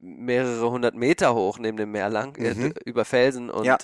[0.00, 2.74] mehrere hundert Meter hoch neben dem Meer lang, äh, Mhm.
[2.84, 3.76] über Felsen und Ja.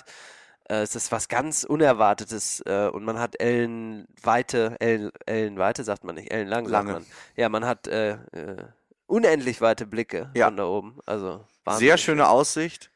[0.69, 6.15] äh, es ist was ganz Unerwartetes äh, und man hat Ellenweite, Ellen, Ellenweite sagt man
[6.15, 7.05] nicht, Ellenlang sagt man.
[7.35, 8.17] Ja, man hat äh, äh,
[9.07, 10.47] unendlich weite Blicke Ja.
[10.47, 10.99] von da oben.
[11.05, 12.91] Also Sehr wahnsinnig schöne Aussicht.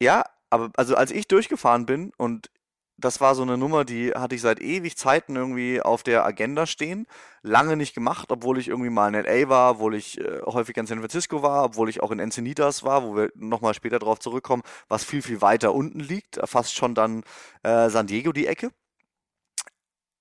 [0.00, 2.50] Ja, aber also als ich durchgefahren bin und
[2.98, 6.66] das war so eine Nummer, die hatte ich seit ewig Zeiten irgendwie auf der Agenda
[6.66, 7.06] stehen.
[7.42, 10.86] Lange nicht gemacht, obwohl ich irgendwie mal in LA war, obwohl ich äh, häufig in
[10.86, 14.62] San Francisco war, obwohl ich auch in Encinitas war, wo wir nochmal später drauf zurückkommen,
[14.88, 16.38] was viel, viel weiter unten liegt.
[16.44, 17.24] Fast schon dann
[17.64, 18.70] äh, San Diego die Ecke.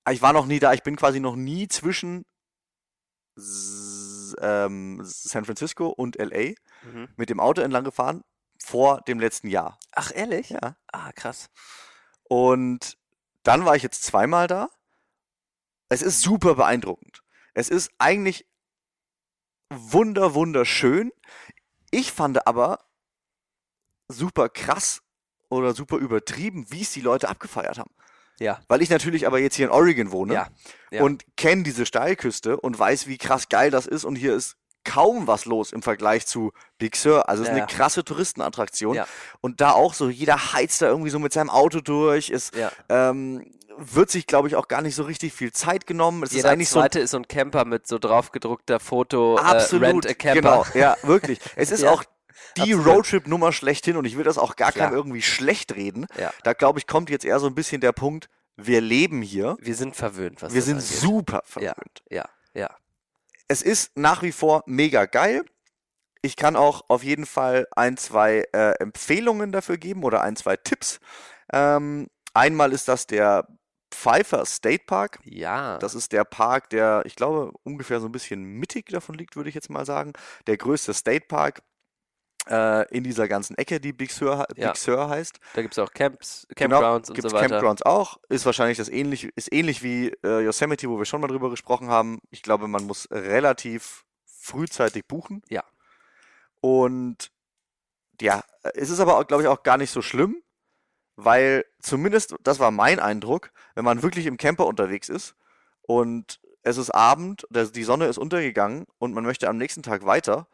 [0.09, 2.25] Ich war noch nie da, ich bin quasi noch nie zwischen
[3.37, 4.00] S-
[4.41, 7.09] ähm, San Francisco und LA Mhm.
[7.15, 8.23] mit dem Auto entlang gefahren
[8.63, 9.77] vor dem letzten Jahr.
[9.91, 10.49] Ach, ehrlich?
[10.49, 10.75] Ja.
[10.91, 11.49] Ah, krass.
[12.23, 12.97] Und
[13.43, 14.69] dann war ich jetzt zweimal da.
[15.89, 17.21] Es ist super beeindruckend.
[17.53, 18.47] Es ist eigentlich
[19.69, 21.11] wunder, wunderschön.
[21.91, 22.79] Ich fand aber
[24.07, 25.01] super krass
[25.49, 27.93] oder super übertrieben, wie es die Leute abgefeiert haben.
[28.41, 28.59] Ja.
[28.67, 30.47] Weil ich natürlich aber jetzt hier in Oregon wohne Ja,
[30.91, 31.03] ja.
[31.03, 34.03] und kenne diese Steilküste und weiß, wie krass geil das ist.
[34.03, 37.29] Und hier ist kaum was los im Vergleich zu Big Sur.
[37.29, 38.95] Also es ist Ja, eine krasse Touristenattraktion.
[38.95, 39.05] Ja.
[39.41, 42.31] Und da auch so, jeder heizt da irgendwie so mit seinem Auto durch.
[42.31, 42.71] Es Ja.
[42.89, 43.45] ähm,
[43.77, 46.23] wird sich, glaube ich, auch gar nicht so richtig viel Zeit genommen.
[46.23, 49.41] Es ist Jeder eigentlich so zweite ist so ein Camper mit so draufgedruckter Foto, äh,
[49.41, 50.41] absolut, Rent a Camper.
[50.41, 51.39] genau, ja, wirklich.
[51.55, 52.03] Es ist auch
[52.57, 52.73] die.
[52.73, 54.87] Roadtrip-Nummer schlechthin und ich will das auch gar Klar.
[54.87, 56.05] keinem irgendwie schlecht reden.
[56.17, 56.31] Ja.
[56.43, 59.75] Da, glaube ich, kommt jetzt eher so ein bisschen der Punkt, wir leben hier, Wir
[59.75, 60.87] sind verwöhnt, was wir sind angeht.
[60.87, 62.03] super Ja, verwöhnt.
[62.09, 62.69] ja, ja.
[63.47, 65.43] Es ist nach wie vor mega geil.
[66.21, 70.55] Ich kann auch auf jeden Fall ein, zwei äh, Empfehlungen dafür geben oder ein, zwei
[70.55, 70.99] Tipps.
[71.51, 73.47] Ähm, einmal ist das der
[73.89, 75.19] Pfeiffer State Park.
[75.23, 75.77] Ja.
[75.79, 79.49] Das ist der Park, der, ich glaube, ungefähr so ein bisschen mittig davon liegt, würde
[79.49, 80.13] ich jetzt mal sagen.
[80.47, 81.61] Der größte State Park
[82.95, 84.67] in dieser ganzen Ecke, die Big Sur, he- Ja.
[84.71, 85.39] Big Sur heißt.
[85.53, 87.49] da gibt es auch Camps, Genau, Campgrounds und gibt's so weiter.
[87.49, 88.17] Campgrounds auch.
[88.29, 91.89] Ist wahrscheinlich das ähnlich, ist ähnlich wie äh, Yosemite, wo wir schon mal drüber gesprochen
[91.89, 92.19] haben.
[92.29, 95.43] Ich glaube, man muss relativ frühzeitig buchen.
[95.49, 95.63] Ja.
[96.61, 97.31] Und
[98.21, 98.43] ja,
[98.75, 100.41] es ist aber, glaube ich, auch gar nicht so schlimm,
[101.15, 105.35] weil zumindest, das war mein Eindruck, wenn man wirklich im Camper unterwegs ist
[105.81, 110.47] und es ist Abend, die Sonne ist untergegangen und man möchte am nächsten Tag weiter,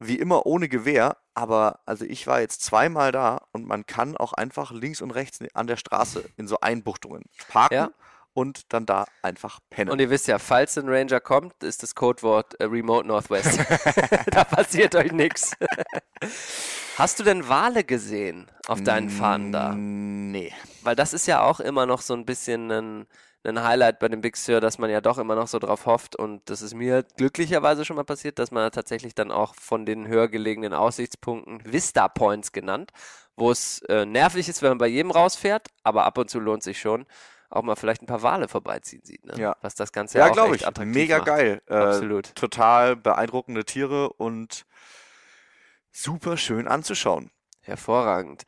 [0.00, 4.32] wie immer ohne Gewehr, aber also ich war jetzt zweimal da und man kann auch
[4.32, 7.90] einfach links und rechts an der Straße in so Einbuchtungen parken Ja.
[8.34, 9.90] Und dann da einfach pennen.
[9.90, 13.58] Und ihr wisst ja, falls ein Ranger kommt, ist das Codewort äh, Remote Northwest.
[14.30, 15.56] da passiert euch nichts.
[16.96, 19.74] Hast du denn Wale gesehen auf deinen Fahnen da?
[19.74, 20.52] Nee.
[20.82, 23.06] Weil das ist ja auch immer noch so ein bisschen ein,
[23.42, 26.14] ein Highlight bei dem Big Sur, dass man ja doch immer noch so drauf hofft.
[26.14, 30.08] Und das ist mir glücklicherweise schon mal passiert, dass man tatsächlich dann auch von den
[30.08, 32.90] höher gelegenen Aussichtspunkten Vista Points genannt,
[33.34, 36.62] wo es äh, nervig ist, wenn man bei jedem rausfährt, aber ab und zu lohnt
[36.62, 37.06] sich schon,
[37.50, 39.24] auch mal vielleicht ein paar Wale vorbeiziehen sieht.
[39.26, 39.34] Ne?
[39.36, 39.56] Ja.
[39.60, 40.84] Was das Ganze Ja, auch glaube echt ich.
[40.84, 41.26] Mega macht.
[41.26, 41.62] geil.
[41.66, 42.34] Äh, Absolut.
[42.34, 44.66] Total beeindruckende Tiere und
[45.92, 47.30] super schön anzuschauen.
[47.60, 48.44] Hervorragend.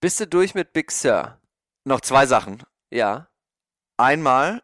[0.00, 1.40] Bist du durch mit Big Sur?
[1.84, 2.62] Noch zwei Sachen.
[2.90, 3.28] Ja.
[3.96, 4.62] Einmal,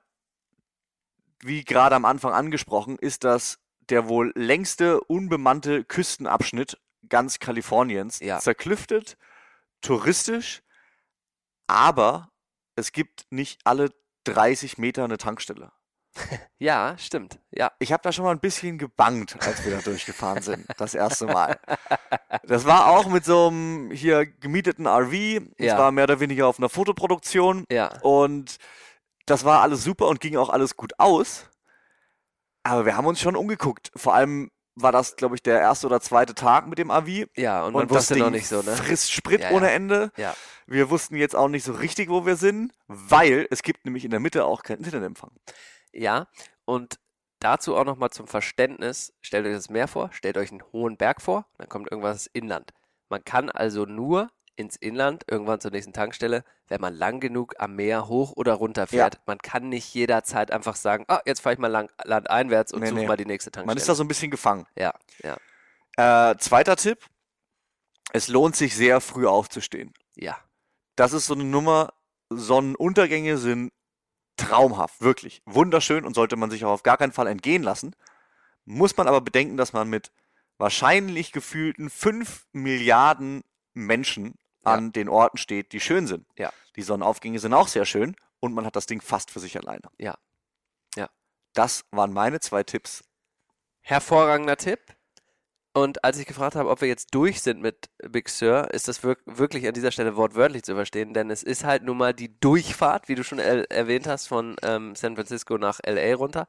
[1.41, 8.21] wie gerade am Anfang angesprochen, ist das der wohl längste unbemannte Küstenabschnitt ganz Kaliforniens.
[8.21, 8.39] Ja.
[8.39, 9.17] Zerklüftet,
[9.81, 10.63] touristisch,
[11.67, 12.32] aber
[12.77, 13.91] es gibt nicht alle
[14.25, 15.73] 30 Meter eine Tankstelle.
[16.59, 17.41] Ja, stimmt.
[17.51, 17.73] Ja.
[17.81, 21.27] Ich habe da schon mal ein bisschen gebangt, als wir da durchgefahren sind, das erste
[21.27, 21.59] Mal.
[22.45, 25.13] Das war auch mit so einem hier gemieteten RV.
[25.57, 25.79] Es Ja.
[25.79, 27.65] war mehr oder weniger auf einer Fotoproduktion.
[27.69, 27.99] Ja.
[28.03, 28.59] Und
[29.27, 31.47] das war alles super und ging auch alles gut aus.
[32.63, 33.91] Aber wir haben uns schon umgeguckt.
[33.97, 37.27] Vor allem war das, glaube ich, der erste oder zweite Tag mit dem RV.
[37.37, 38.75] Ja, und man das wusste noch nicht so, ne?
[38.77, 39.57] frisst Sprit Ja, ja.
[39.57, 40.13] ohne Ende.
[40.17, 40.35] Ja.
[40.67, 44.11] Wir wussten jetzt auch nicht so richtig, wo wir sind, weil es gibt nämlich in
[44.11, 45.31] der Mitte auch keinen Internetempfang.
[45.93, 46.29] Ja,
[46.65, 46.99] und
[47.41, 51.21] dazu auch nochmal zum Verständnis, stellt euch das Meer vor, stellt euch einen hohen Berg
[51.21, 52.73] vor, dann kommt irgendwas Inland.
[53.09, 57.75] Man kann also nur ins Inland, irgendwann zur nächsten Tankstelle, wenn man lang genug am
[57.75, 59.15] Meer hoch oder runter fährt.
[59.15, 59.21] Ja.
[59.27, 62.89] Man kann nicht jederzeit einfach sagen, ah, jetzt fahre ich mal lang, landeinwärts und nee,
[62.89, 63.07] suche nee.
[63.07, 63.67] mal die nächste Tankstelle.
[63.67, 64.67] Man ist da so ein bisschen gefangen.
[64.77, 66.31] Ja, ja.
[66.31, 66.99] Äh, zweiter Tipp,
[68.13, 69.93] es lohnt sich sehr früh aufzustehen.
[70.15, 70.37] Ja.
[70.97, 71.93] Das ist so eine Nummer,
[72.31, 73.73] Sonnenuntergänge sind
[74.37, 77.95] traumhaft, wirklich wunderschön und sollte man sich auch auf gar keinen Fall entgehen lassen.
[78.65, 80.13] Muss man aber bedenken, dass man mit
[80.59, 83.43] wahrscheinlich gefühlten 5 Milliarden
[83.75, 84.91] Menschen an ja.
[84.91, 86.27] den Orten steht, die schön sind.
[86.37, 86.53] Ja.
[86.77, 89.89] Die Sonnenaufgänge sind auch sehr schön und man hat das Ding fast für sich alleine.
[89.99, 90.17] Ja.
[90.97, 91.09] Ja.
[91.55, 93.05] Das waren meine zwei Tipps.
[93.81, 94.81] Hervorragender Tipp.
[95.75, 99.03] Und als ich gefragt habe, ob wir jetzt durch sind mit Big Sur, ist das
[99.03, 103.09] wirklich an dieser Stelle wortwörtlich zu verstehen, denn es ist halt nun mal die Durchfahrt,
[103.09, 106.47] wie du schon er erwähnt hast, von ähm, San Francisco nach LA runter.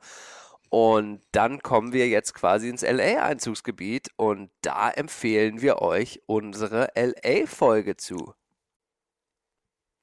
[0.74, 7.96] Und dann kommen wir jetzt quasi ins LA-Einzugsgebiet und da empfehlen wir euch unsere LA-Folge
[7.96, 8.34] zu.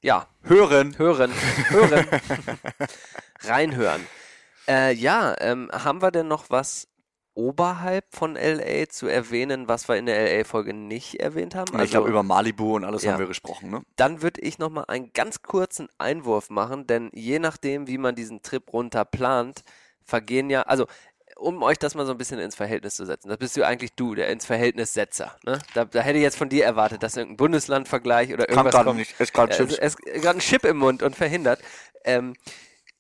[0.01, 0.29] Ja.
[0.43, 0.97] Hören.
[0.97, 1.33] Hören.
[1.71, 2.07] Hören.
[3.41, 4.07] Reinhören.
[4.69, 6.87] Äh, ja, ähm, haben wir denn noch was
[7.35, 11.73] oberhalb von LA zu erwähnen, was wir in der LA-Folge nicht erwähnt haben?
[11.73, 13.11] Also, ich glaube, über Malibu und alles ja.
[13.11, 13.71] haben wir gesprochen.
[13.71, 13.83] Ne?
[13.97, 18.43] Dann würde ich nochmal einen ganz kurzen Einwurf machen, denn je nachdem, wie man diesen
[18.43, 19.65] Trip runter plant,
[20.11, 20.87] vergehen ja, also
[21.37, 23.29] um euch das mal so ein bisschen ins Verhältnis zu setzen.
[23.29, 25.37] Das bist du eigentlich du, der ins Verhältnissetzer.
[25.44, 25.59] Ne?
[25.73, 28.99] Da, da hätte ich jetzt von dir erwartet, dass irgendein Bundeslandvergleich oder irgendwas Kam kommt.
[28.99, 29.14] Nicht.
[29.14, 31.61] Es ist gerade äh, ein Chip im Mund und verhindert.
[32.05, 32.35] Ähm,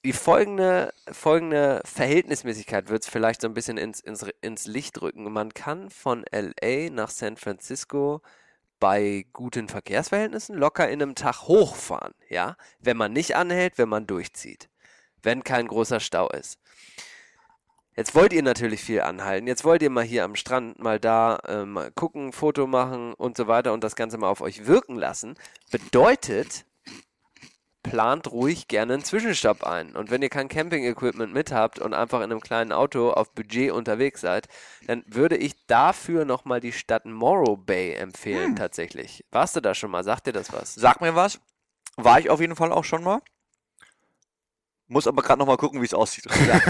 [0.04, 5.30] die folgende, folgende Verhältnismäßigkeit wird es vielleicht so ein bisschen ins, ins, ins Licht rücken.
[5.30, 8.22] Man kann von LA nach San Francisco
[8.78, 14.06] bei guten Verkehrsverhältnissen locker in einem Tag hochfahren, ja, wenn man nicht anhält, wenn man
[14.06, 14.70] durchzieht,
[15.22, 16.58] wenn kein großer Stau ist.
[17.96, 19.46] Jetzt wollt ihr natürlich viel anhalten.
[19.46, 23.46] Jetzt wollt ihr mal hier am Strand mal da ähm, gucken, Foto machen und so
[23.46, 25.34] weiter und das Ganze mal auf euch wirken lassen.
[25.70, 26.64] Bedeutet,
[27.82, 29.96] plant ruhig gerne einen Zwischenstopp ein.
[29.96, 33.72] Und wenn ihr kein Camping-Equipment mit habt und einfach in einem kleinen Auto auf Budget
[33.72, 34.48] unterwegs seid,
[34.86, 38.56] dann würde ich dafür nochmal die Stadt Morrow Bay empfehlen, hm.
[38.56, 39.24] tatsächlich.
[39.30, 40.04] Warst du da schon mal?
[40.04, 40.74] Sagt dir das was?
[40.74, 41.40] Sag mir was.
[41.96, 43.20] War ich auf jeden Fall auch schon mal.
[44.90, 46.24] Muss aber gerade nochmal gucken, wie es aussieht.
[46.48, 46.60] Ja.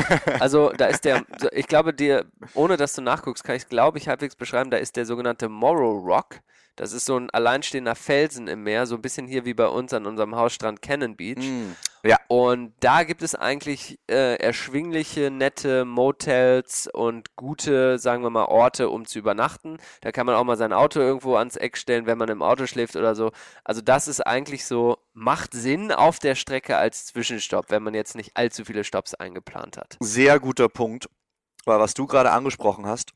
[0.40, 4.08] Also da ist der, ich glaube dir, ohne dass du nachguckst, kann ich glaube ich
[4.08, 6.40] halbwegs beschreiben, da ist der sogenannte Morrow Rock.
[6.80, 9.92] Das ist so ein alleinstehender Felsen im Meer, so ein bisschen hier wie bei uns
[9.92, 11.36] an unserem Hausstrand Cannon Beach.
[11.36, 11.72] Mm,
[12.04, 12.16] ja.
[12.28, 18.88] Und da gibt es eigentlich äh, erschwingliche, nette Motels und gute, sagen wir mal, Orte,
[18.88, 19.76] um zu übernachten.
[20.00, 22.66] Da kann man auch mal sein Auto irgendwo ans Eck stellen, wenn man im Auto
[22.66, 23.30] schläft oder so.
[23.62, 28.16] Also das ist eigentlich so, macht Sinn auf der Strecke als Zwischenstopp, wenn man jetzt
[28.16, 29.98] nicht allzu viele Stops eingeplant hat.
[30.00, 31.10] Sehr guter Punkt,
[31.66, 33.10] weil was du gerade angesprochen hast,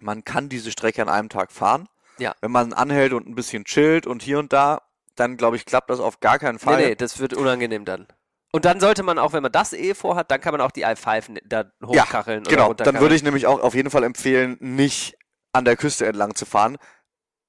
[0.00, 1.88] man kann diese Strecke an einem Tag fahren.
[2.18, 2.34] Ja.
[2.40, 4.82] Wenn man anhält und ein bisschen chillt und hier und da,
[5.16, 6.76] dann glaube ich, klappt das auf gar keinen Fall.
[6.76, 8.06] Nee, nee, das wird unangenehm dann.
[8.50, 10.86] Und dann sollte man auch, wenn man das eh vorhat, dann kann man auch die
[10.86, 12.44] i5 da hochkacheln.
[12.44, 15.18] Ja, genau, dann würde ich nämlich auch auf jeden Fall empfehlen, nicht
[15.52, 16.78] an der Küste entlang zu fahren,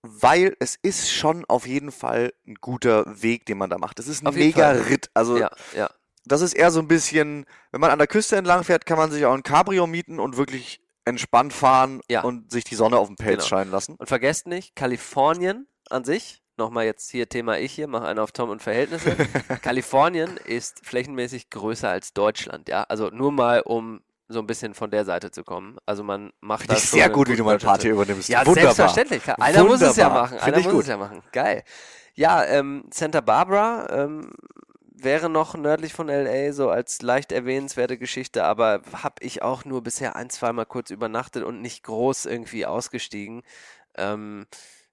[0.01, 3.99] weil es ist schon auf jeden Fall ein guter Weg, den man da macht.
[3.99, 5.10] Es ist ein auf mega Ritt.
[5.13, 5.89] Also ja, ja.
[6.25, 9.12] das ist eher so ein bisschen, wenn man an der Küste entlang fährt, kann man
[9.12, 12.22] sich auch ein Cabrio mieten und wirklich entspannt fahren ja.
[12.22, 13.48] und sich die Sonne auf den Pelz genau.
[13.48, 13.95] scheinen lassen.
[13.95, 18.32] Und vergesst nicht, Kalifornien an sich, nochmal jetzt hier Thema ich hier, mach einen auf
[18.32, 19.15] Tom und Verhältnisse.
[19.62, 22.84] Kalifornien ist flächenmäßig größer als Deutschland, ja.
[22.84, 25.78] Also nur mal, um so ein bisschen von der Seite zu kommen.
[25.88, 28.30] Also man macht Finde das sehr gut, wie du mal Party übernimmst.
[28.30, 28.76] Ja, Wunderbar.
[28.76, 29.24] selbstverständlich.
[29.24, 29.41] Klar.
[29.41, 29.80] Einer Wunderbar.
[29.80, 30.38] muss es ja machen.
[30.38, 30.82] Einer muss gut.
[30.84, 31.24] es ja machen.
[31.32, 31.63] Geil.
[32.13, 34.32] Ja, ähm, Santa Barbara ähm,
[35.03, 39.81] wäre noch nördlich von LA, so als leicht erwähnenswerte Geschichte, aber habe ich auch nur
[39.83, 43.43] bisher ein, zweimal kurz übernachtet und nicht groß irgendwie ausgestiegen.
[43.95, 44.45] Ähm,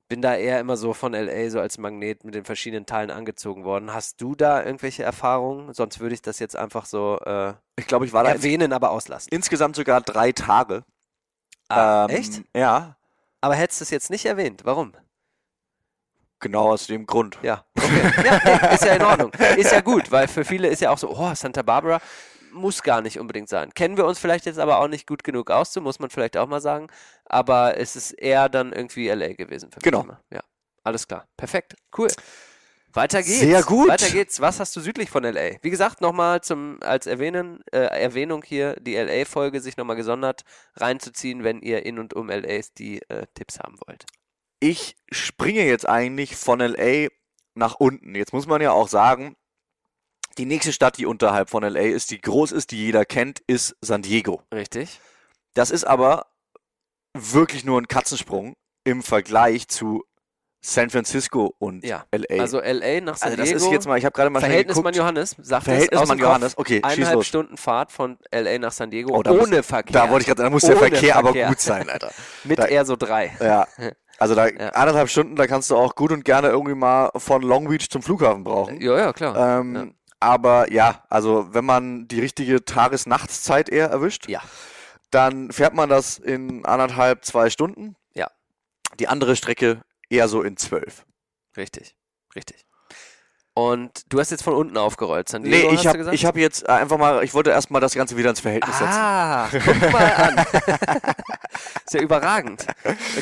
[0.09, 3.65] bin da eher immer so von LA so als Magnet mit den verschiedenen Teilen angezogen
[3.65, 3.93] worden.
[3.93, 5.75] Hast du da irgendwelche Erfahrungen?
[5.75, 8.91] Sonst würde ich das jetzt einfach so äh, ich glaube, ich war da erwähnen, aber
[8.91, 9.29] auslassen.
[9.33, 10.85] Insgesamt sogar drei Tage.
[11.69, 12.43] Ah, ähm, echt?
[12.55, 12.97] Ja.
[13.41, 14.65] Aber hättest du es jetzt nicht erwähnt?
[14.65, 14.93] Warum?
[16.41, 17.39] Genau aus dem Grund.
[17.43, 18.13] Ja, okay.
[18.25, 19.33] ja, ist ja in Ordnung.
[19.57, 22.01] Ist ja gut, weil für viele ist ja auch so, oh, Santa Barbara
[22.53, 23.73] muss gar nicht unbedingt sein.
[23.75, 26.37] Kennen wir uns vielleicht jetzt aber auch nicht gut genug aus, so muss man vielleicht
[26.37, 26.89] auch mal sagen.
[27.25, 29.85] Aber es ist eher dann irgendwie LA gewesen für mich.
[29.85, 30.03] Genau.
[30.03, 30.21] Immer.
[30.33, 30.41] Ja,
[30.83, 31.27] alles klar.
[31.37, 31.77] Perfekt.
[31.97, 32.09] Cool.
[32.93, 33.41] Weiter geht's.
[33.41, 33.89] Sehr gut.
[33.89, 34.41] Weiter geht's.
[34.41, 35.63] Was hast du südlich von LA?
[35.63, 40.45] Wie gesagt, nochmal zum als Erwähnen, äh, Erwähnung hier die LA-Folge sich nochmal gesondert
[40.77, 44.07] reinzuziehen, wenn ihr in und um LA die äh, Tipps haben wollt
[44.69, 47.09] ich springe jetzt eigentlich von LA
[47.55, 48.15] nach unten.
[48.15, 49.37] Jetzt muss man ja auch sagen,
[50.39, 53.77] die nächste Stadt, die unterhalb von LA ist, die groß ist, die jeder kennt, ist
[53.81, 54.43] San Diego.
[54.53, 55.01] Richtig.
[55.55, 56.27] Das ist aber
[57.15, 60.05] wirklich nur ein Katzensprung im Vergleich zu
[60.61, 62.05] San Francisco und Ja.
[62.11, 62.41] LA.
[62.41, 63.65] Also LA nach San Also das Diego.
[63.67, 64.77] ist jetzt mal, ich habe gerade mal Verhältnis.
[64.83, 67.27] Mann Johannes, sagt Verhältnis es Mann Johannes, okay, eineinhalb los.
[67.27, 69.93] Stunden Fahrt von LA nach San Diego Oh, ohne muss- Verkehr.
[69.93, 71.49] Da wollte ich gerade, da muss der Ohne Verkehr, aber Verkehr.
[71.49, 72.11] gut sein, Alter.
[72.45, 73.35] Mit da- eher so drei.
[73.41, 73.67] Ja.
[74.19, 74.71] Also da Ja.
[74.71, 78.03] anderthalb Stunden, da kannst du auch gut und gerne irgendwie mal von Long Beach zum
[78.03, 78.81] Flughafen brauchen.
[78.81, 79.61] Ja, ja, klar.
[79.61, 79.87] Ähm, ja.
[80.21, 84.41] Aber ja, also wenn man die richtige Tages-Nachtszeit eher erwischt, Ja.
[85.11, 87.97] dann fährt man das in anderthalb, zwei Stunden.
[88.15, 88.29] Ja.
[88.99, 91.05] Die andere Strecke eher so in zwölf.
[91.57, 91.97] Richtig,
[92.35, 92.66] richtig.
[93.59, 96.99] Und du hast jetzt von unten aufgerollt, San Diego, Nee, ich habe hab jetzt einfach
[96.99, 98.93] mal, ich wollte erstmal das Ganze wieder ins Verhältnis setzen.
[98.93, 100.47] Ah, guck mal an.
[101.87, 102.67] ist ja überragend.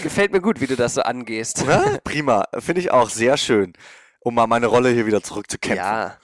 [0.02, 1.64] Gefällt mir gut, wie du das so angehst.
[1.64, 2.00] Ne?
[2.02, 3.74] Prima, finde ich auch sehr schön,
[4.18, 5.76] um mal meine Rolle hier wieder zurückzukämpfen.
[5.86, 6.18] Ja,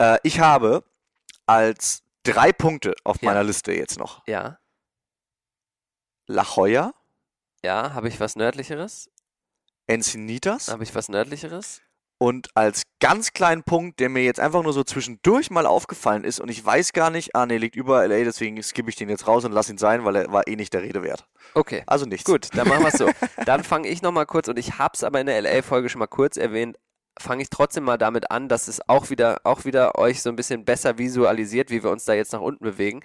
[0.00, 0.82] Äh, ich habe
[1.46, 3.28] als drei Punkte auf Ja.
[3.30, 4.58] meiner Liste jetzt noch ja,
[6.26, 6.92] La Jolla,
[7.64, 7.94] ja.
[7.94, 9.10] Habe ich was Nördlicheres?
[9.86, 11.82] Encinitas Habe ich was Nördlicheres?
[12.18, 16.40] Und als ganz kleinen Punkt, der mir jetzt einfach nur so zwischendurch mal aufgefallen ist
[16.40, 19.28] und ich weiß gar nicht, ah nee, liegt über LA, deswegen skippe ich den jetzt
[19.28, 21.26] raus und lass ihn sein, weil er war eh nicht der Rede wert.
[21.54, 21.84] Okay.
[21.86, 22.24] Also nichts.
[22.24, 23.08] Gut, dann machen wir es so.
[23.46, 26.06] Dann fange ich nochmal kurz, und ich habe es aber in der LA-Folge schon mal
[26.06, 26.76] kurz erwähnt,
[27.18, 30.36] fange ich trotzdem mal damit an, dass es auch wieder, auch wieder euch so ein
[30.36, 33.00] bisschen besser visualisiert, wie wir uns da jetzt nach unten bewegen.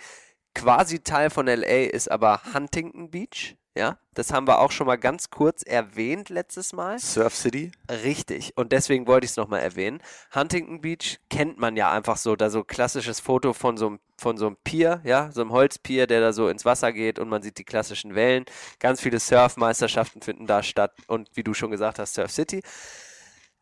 [0.55, 3.55] Quasi Teil von LA ist aber Huntington Beach.
[3.75, 6.99] Ja, das haben wir auch schon mal ganz kurz erwähnt letztes Mal.
[6.99, 7.71] Surf City.
[7.89, 8.55] Richtig.
[8.55, 9.99] Und deswegen wollte ich es nochmal erwähnen.
[10.35, 14.37] Huntington Beach kennt man ja einfach so, da so klassisches Foto von so einem von
[14.37, 17.41] so einem Pier, ja, so einem Holzpier, der da so ins Wasser geht und man
[17.41, 18.45] sieht die klassischen Wellen.
[18.79, 22.61] Ganz viele Surfmeisterschaften finden da statt und wie du schon gesagt hast, Surf City.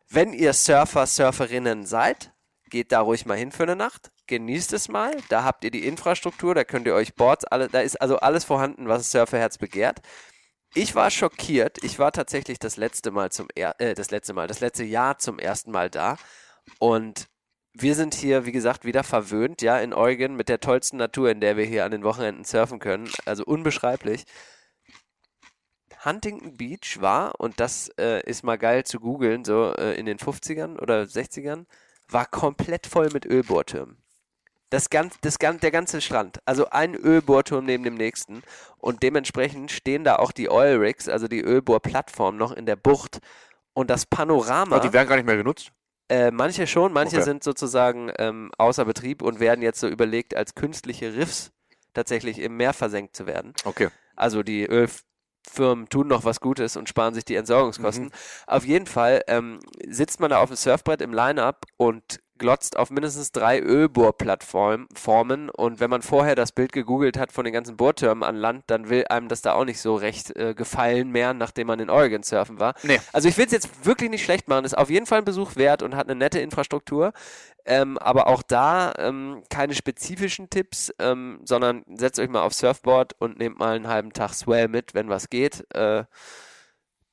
[0.08, 2.32] Wenn ihr Surfer, Surferinnen seid,
[2.68, 4.11] geht da ruhig mal hin für eine Nacht.
[4.26, 5.16] Genießt es mal.
[5.28, 8.44] Da habt ihr die Infrastruktur, da könnt ihr euch Boards, alle, da ist also alles
[8.44, 10.00] vorhanden, was das Surferherz begehrt.
[10.74, 11.82] Ich war schockiert.
[11.84, 15.18] Ich war tatsächlich das letzte Mal zum er äh, das letzte Mal, das letzte Jahr
[15.18, 16.16] zum ersten Mal da.
[16.78, 17.28] Und
[17.74, 21.40] wir sind hier, wie gesagt, wieder verwöhnt, ja, in Oregon mit der tollsten Natur, in
[21.40, 23.10] der wir hier an den Wochenenden surfen können.
[23.26, 24.24] Also unbeschreiblich.
[26.04, 30.18] Huntington Beach war, und das äh, ist mal geil zu googeln, so äh, in den
[30.18, 31.66] 50ern oder 60ern,
[32.08, 34.01] war komplett voll mit Ölbohrtürmen.
[34.72, 36.38] Das ganz, das der ganze Strand.
[36.46, 38.42] Also ein Ölbohrturm neben dem nächsten.
[38.78, 43.18] Und dementsprechend stehen da auch die Oil Rigs, also die Ölbohrplattformen, noch in der Bucht.
[43.74, 44.78] Und das Panorama.
[44.78, 45.72] Oh, die werden gar nicht mehr genutzt.
[46.08, 47.24] Äh, manche schon, manche Okay.
[47.24, 51.52] sind sozusagen ähm, außer Betrieb und werden jetzt so überlegt, als künstliche Riffs
[51.92, 53.52] tatsächlich im Meer versenkt zu werden.
[53.64, 53.90] Okay.
[54.16, 58.06] Also die Ölfirmen tun noch was Gutes und sparen sich die Entsorgungskosten.
[58.06, 58.10] Mhm.
[58.46, 62.90] Auf jeden Fall ähm, sitzt man da auf dem Surfbrett im Line-Up und glotzt auf
[62.90, 65.48] mindestens drei Ölbohrplattformen Formen.
[65.48, 68.88] und wenn man vorher das Bild gegoogelt hat von den ganzen Bohrtürmen an Land, dann
[68.88, 72.24] will einem das da auch nicht so recht äh, gefallen mehr, nachdem man in Oregon
[72.24, 72.74] surfen war.
[72.82, 73.00] Nee.
[73.12, 75.54] Also ich will es jetzt wirklich nicht schlecht machen, ist auf jeden Fall ein Besuch
[75.54, 77.12] wert und hat eine nette Infrastruktur.
[77.64, 83.14] Ähm, aber auch da ähm, keine spezifischen Tipps, ähm, sondern setzt euch mal aufs Surfboard
[83.20, 85.64] und nehmt mal einen halben Tag Swell mit, wenn was geht.
[85.72, 86.04] Äh,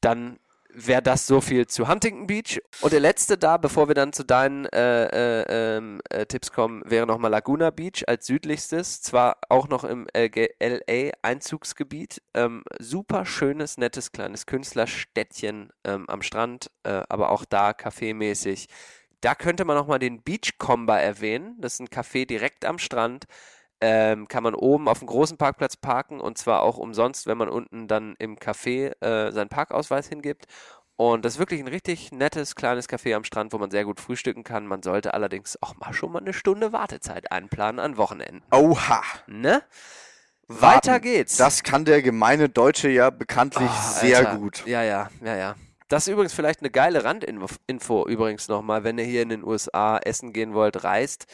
[0.02, 0.40] dann
[0.74, 2.62] wäre das so viel zu Huntington Beach.
[2.82, 6.82] Und der letzte da, bevor wir dann zu deinen äh, äh, ähm, äh, Tipps kommen,
[6.86, 9.02] wäre nochmal Laguna Beach als südlichstes.
[9.02, 12.22] Zwar auch noch im LA-Einzugsgebiet.
[12.34, 18.68] Ähm, super schönes, nettes kleines Künstlerstädtchen ähm, am Strand, äh, aber auch da kaffeemäßig.
[19.22, 21.58] Da könnte man nochmal den Beach Comba erwähnen.
[21.60, 23.26] Das ist ein Café direkt am Strand.
[23.82, 27.48] Ähm, kann man oben auf dem großen Parkplatz parken und zwar auch umsonst, wenn man
[27.48, 30.48] unten dann im Café äh, seinen Parkausweis hingibt.
[30.98, 34.02] Und das ist wirklich ein richtig nettes kleines Café am Strand, wo man sehr gut
[34.02, 34.68] frühstücken kann.
[34.68, 38.44] Man sollte allerdings auch mal schon mal eine Stunde Wartezeit einplanen an Wochenenden.
[38.52, 39.02] Oha.
[39.28, 39.64] Ne?
[40.50, 40.62] Warten.
[40.62, 41.38] Weiter geht's.
[41.38, 44.36] Das kann der gemeine Deutsche ja bekanntlich Ah, sehr Alter.
[44.40, 44.66] gut.
[44.66, 45.56] Ja, ja, ja, ja.
[45.88, 49.44] Das ist übrigens vielleicht eine geile Randinfo Info übrigens nochmal, wenn ihr hier in den
[49.44, 51.28] USA essen gehen wollt, reist.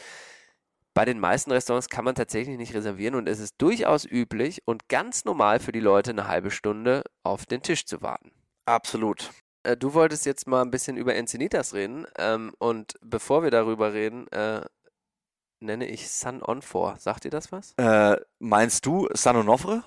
[0.96, 4.88] Bei den meisten Restaurants kann man tatsächlich nicht reservieren und es ist durchaus üblich und
[4.88, 8.32] ganz normal für die Leute eine halbe Stunde auf den Tisch zu warten.
[8.64, 9.30] Absolut.
[9.62, 13.92] Äh, du wolltest jetzt mal ein bisschen über Encinitas reden ähm, und bevor wir darüber
[13.92, 14.62] reden, äh,
[15.60, 16.96] nenne ich Sun On vor.
[16.98, 17.74] Sagt dir das was?
[17.76, 19.84] Äh, meinst du San Onofre?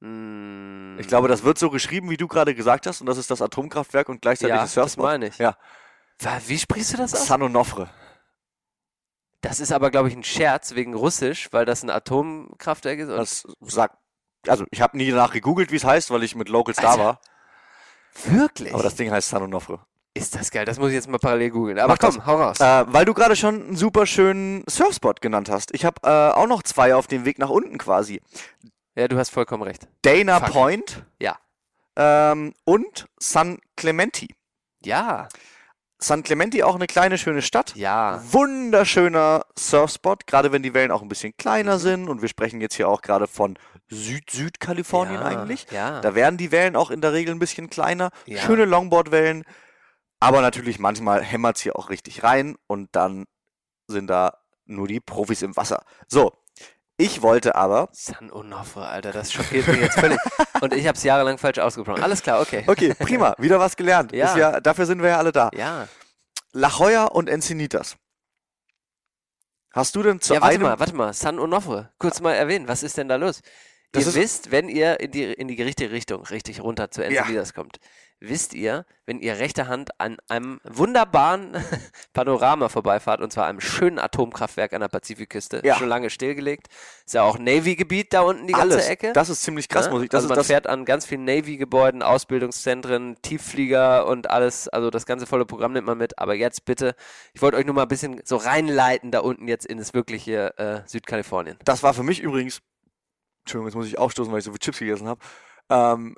[0.00, 3.30] Mm, Ich glaube, das wird so geschrieben, wie du gerade gesagt hast, und das ist
[3.30, 5.04] das Atomkraftwerk und gleichzeitig ja, das das Surfspot.
[5.04, 5.38] meine ich.
[5.38, 5.56] Ja.
[6.48, 7.28] Wie sprichst du das aus?
[7.28, 7.88] San Onofre.
[9.48, 13.08] Das ist aber, glaube ich, ein Scherz wegen Russisch, weil das ein Atomkraftwerk ist.
[13.08, 13.96] Das sagt,
[14.46, 17.04] also ich habe nie danach gegoogelt, wie es heißt, weil ich mit Locals da Alter.
[17.04, 17.20] war.
[18.24, 18.72] wirklich?
[18.74, 19.80] Aber das Ding heißt San Onofre.
[20.14, 20.64] ist das geil.
[20.64, 21.78] Das muss ich jetzt mal parallel googeln.
[21.78, 22.26] Aber Mach komm, das.
[22.26, 22.60] hau raus.
[22.60, 25.74] Äh, weil du gerade schon einen super schönen Surfspot genannt hast.
[25.74, 28.20] Ich habe äh, auch noch zwei auf dem Weg nach unten quasi.
[28.94, 29.86] ja, du hast vollkommen recht.
[30.02, 30.52] Dana Fuck.
[30.52, 31.36] Point Ja.
[31.96, 34.26] ähm, und San Clemente.
[34.82, 35.28] Ja.
[35.98, 37.74] San Clemente auch eine kleine, schöne Stadt.
[37.74, 38.22] Ja.
[38.30, 42.08] Wunderschöner Surfspot, gerade wenn die Wellen auch ein bisschen kleiner sind.
[42.08, 45.66] Und wir sprechen jetzt hier auch gerade von Süd-Süd-Kalifornien ja, eigentlich.
[45.70, 46.00] Ja.
[46.00, 48.10] Da werden die Wellen auch in der Regel ein bisschen kleiner.
[48.26, 48.40] Ja.
[48.42, 49.44] Schöne Longboard-Wellen.
[50.20, 53.26] Aber natürlich manchmal hämmert es hier auch richtig rein und dann
[53.86, 55.84] sind da nur die Profis im Wasser.
[56.08, 56.32] So,
[56.98, 57.88] ich wollte aber.
[57.92, 60.18] San Onofre, Alter, das schockiert mich jetzt völlig.
[60.60, 62.02] Und ich habe es jahrelang falsch ausgesprochen.
[62.02, 62.64] Alles klar, okay.
[62.66, 64.12] Okay, prima, wieder was gelernt.
[64.12, 64.36] Ja.
[64.36, 65.50] Ja, dafür sind wir ja alle da.
[65.54, 65.88] Ja.
[66.52, 67.96] La Jolla und Encinitas.
[69.74, 70.62] Hast du denn zu ja, warte einem.
[70.62, 71.12] mal, warte mal.
[71.12, 71.92] San Onofre.
[71.98, 73.42] Kurz mal erwähnen, was ist denn da los?
[73.92, 77.04] Das ihr wisst, wenn ihr in die, in die richtige Richtung, richtig runter zu.
[77.04, 77.78] Encinitas kommt,
[78.18, 81.52] wisst ihr, wenn ihr rechter Hand an einem wunderbaren
[82.14, 85.76] Panorama vorbeifahrt, und zwar einem schönen Atomkraftwerk an der Pazifikküste, Ja.
[85.76, 86.68] schon lange stillgelegt,
[87.04, 88.88] ist ja auch Navy-Gebiet da unten die ganze alles.
[88.88, 89.12] Ecke.
[89.12, 89.92] Das ist ziemlich krass, Ne?
[89.92, 90.08] muss ich.
[90.08, 95.04] Das also man das, fährt an ganz vielen Navy-Gebäuden, Ausbildungszentren, Tiefflieger und alles, also das
[95.06, 96.18] ganze volle Programm nimmt man mit.
[96.18, 96.94] Aber jetzt bitte,
[97.34, 100.56] ich wollte euch nur mal ein bisschen so reinleiten da unten jetzt in das wirkliche
[100.58, 101.58] äh, Südkalifornien.
[101.64, 102.60] das war für mich übrigens.
[103.44, 105.20] Entschuldigung, jetzt muss ich aufstoßen, weil ich so viel Chips gegessen habe.
[105.68, 106.16] Ähm,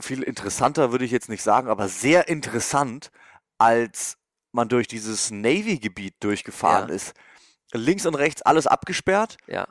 [0.00, 3.10] viel interessanter würde ich jetzt nicht sagen, aber sehr interessant,
[3.58, 4.18] als
[4.52, 6.94] man durch dieses Navy-Gebiet durchgefahren Ja.
[6.94, 7.14] ist.
[7.72, 9.66] Links und rechts alles abgesperrt Ja,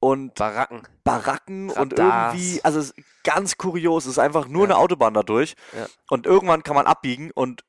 [0.00, 0.82] und Baracken.
[1.04, 2.34] Baracken und Radars.
[2.34, 2.92] irgendwie, also
[3.24, 4.74] ganz kurios, es ist einfach nur Ja.
[4.74, 5.86] eine Autobahn dadurch Ja.
[6.10, 7.64] und irgendwann kann man abbiegen und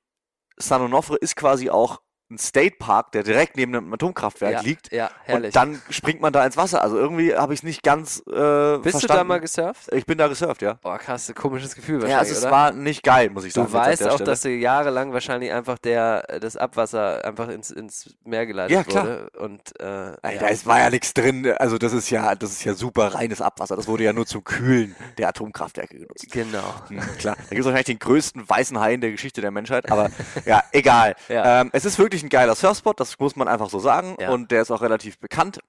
[0.57, 2.01] San Onofre ist quasi auch
[2.31, 5.47] ein State Park, der direkt neben einem Atomkraftwerk Ja, liegt ja, herrlich.
[5.47, 6.81] und dann springt man da ins Wasser.
[6.83, 9.07] Also irgendwie habe ich es nicht ganz äh, Bist du verstanden.
[9.07, 9.91] da mal gesurft?
[9.93, 10.75] ich bin da gesurft, ja.
[10.75, 12.51] Boah, krass, komisches Gefühl Ja, wahrscheinlich, also es oder?
[12.51, 13.67] war nicht geil, muss ich sagen.
[13.67, 14.29] du weißt auch, Stelle.
[14.29, 19.03] dass du jahrelang wahrscheinlich einfach der, das Abwasser einfach ins, ins Meer geleitet Ja, klar.
[19.05, 19.29] wurde.
[19.39, 20.39] Und, äh, Ey, ja.
[20.41, 21.51] Da ist, war ja nichts drin.
[21.57, 23.75] Also das ist ja, das ist ja super reines Abwasser.
[23.75, 26.27] Das wurde ja nur zum Kühlen der Atomkraftwerke genutzt.
[26.31, 26.75] Genau.
[26.89, 27.35] Hm, klar.
[27.37, 30.09] Da gibt es wahrscheinlich den größten weißen Hai in der Geschichte der Menschheit, aber
[30.45, 31.15] ja, egal.
[31.27, 31.61] Ja.
[31.61, 34.15] Ähm, es ist wirklich ein geiler Surfspot, das muss man einfach so sagen.
[34.19, 34.31] Ja.
[34.31, 35.59] Und der ist auch relativ bekannt.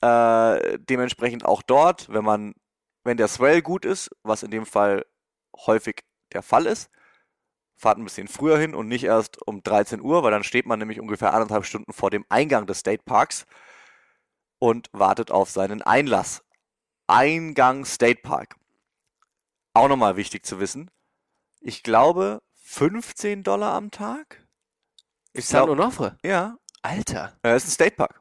[0.00, 2.54] Äh, dementsprechend auch dort, wenn man,
[3.04, 5.04] wenn der Swell gut ist, was in dem Fall
[5.66, 6.90] häufig der Fall ist,
[7.76, 10.78] fahrt ein bisschen früher hin und nicht erst um 13 Uhr, weil dann steht man
[10.78, 13.46] nämlich ungefähr anderthalb Stunden vor dem Eingang des State Parks
[14.58, 16.44] und wartet auf seinen Einlass.
[17.06, 18.56] Eingang State Park.
[19.72, 20.90] Auch nochmal wichtig zu wissen.
[21.60, 24.46] Ich glaube 15 Dollar am Tag.
[25.32, 26.16] Ich San Onofre.
[26.24, 27.36] ja, Alter.
[27.42, 28.20] es ist ein State Park.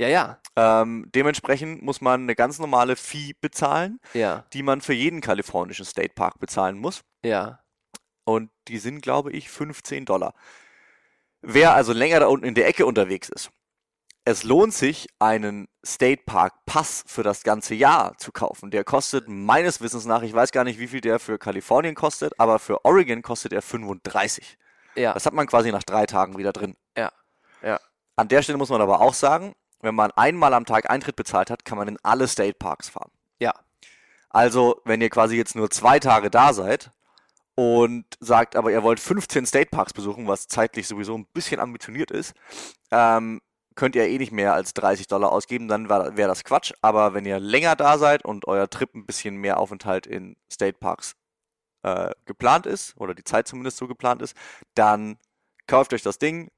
[0.00, 0.40] Ja, ja.
[0.56, 5.84] Ähm, dementsprechend muss man eine ganz normale Fee bezahlen, Ja, die man für jeden kalifornischen
[5.84, 7.02] State Park bezahlen muss.
[7.22, 7.60] ja.
[8.24, 10.34] Und die sind, glaube ich, 15 Dollar.
[11.40, 13.50] Wer also länger da unten in der Ecke unterwegs ist,
[14.26, 18.70] es lohnt sich, einen State Park Pass für das ganze Jahr zu kaufen.
[18.70, 22.38] Der kostet meines Wissens nach, ich weiß gar nicht, wie viel der für Kalifornien kostet,
[22.38, 24.58] aber für Oregon kostet er 35.
[24.94, 26.76] Ja, Das hat man quasi nach drei Tagen wieder drin.
[26.96, 27.10] ja,
[27.62, 27.78] ja.
[28.16, 31.50] An der Stelle muss man aber auch sagen, wenn man einmal am Tag Eintritt bezahlt
[31.50, 33.12] hat, kann man in alle State Parks fahren.
[33.38, 33.52] Ja,
[34.30, 36.90] Also, wenn ihr quasi jetzt nur zwei Tage da seid
[37.54, 42.10] und sagt, aber ihr wollt 15 State Parks besuchen, was zeitlich sowieso ein bisschen ambitioniert
[42.10, 42.34] ist,
[42.90, 43.40] ähm,
[43.76, 46.72] könnt ihr eh nicht mehr als 30 Dollar ausgeben, dann wäre das Quatsch.
[46.82, 50.78] Aber wenn ihr länger da seid und euer Trip ein bisschen mehr Aufenthalt in State
[50.80, 51.14] Parks
[51.82, 54.36] äh, geplant ist, oder die Zeit zumindest so geplant ist,
[54.74, 55.18] dann
[55.66, 56.50] kauft euch das Ding.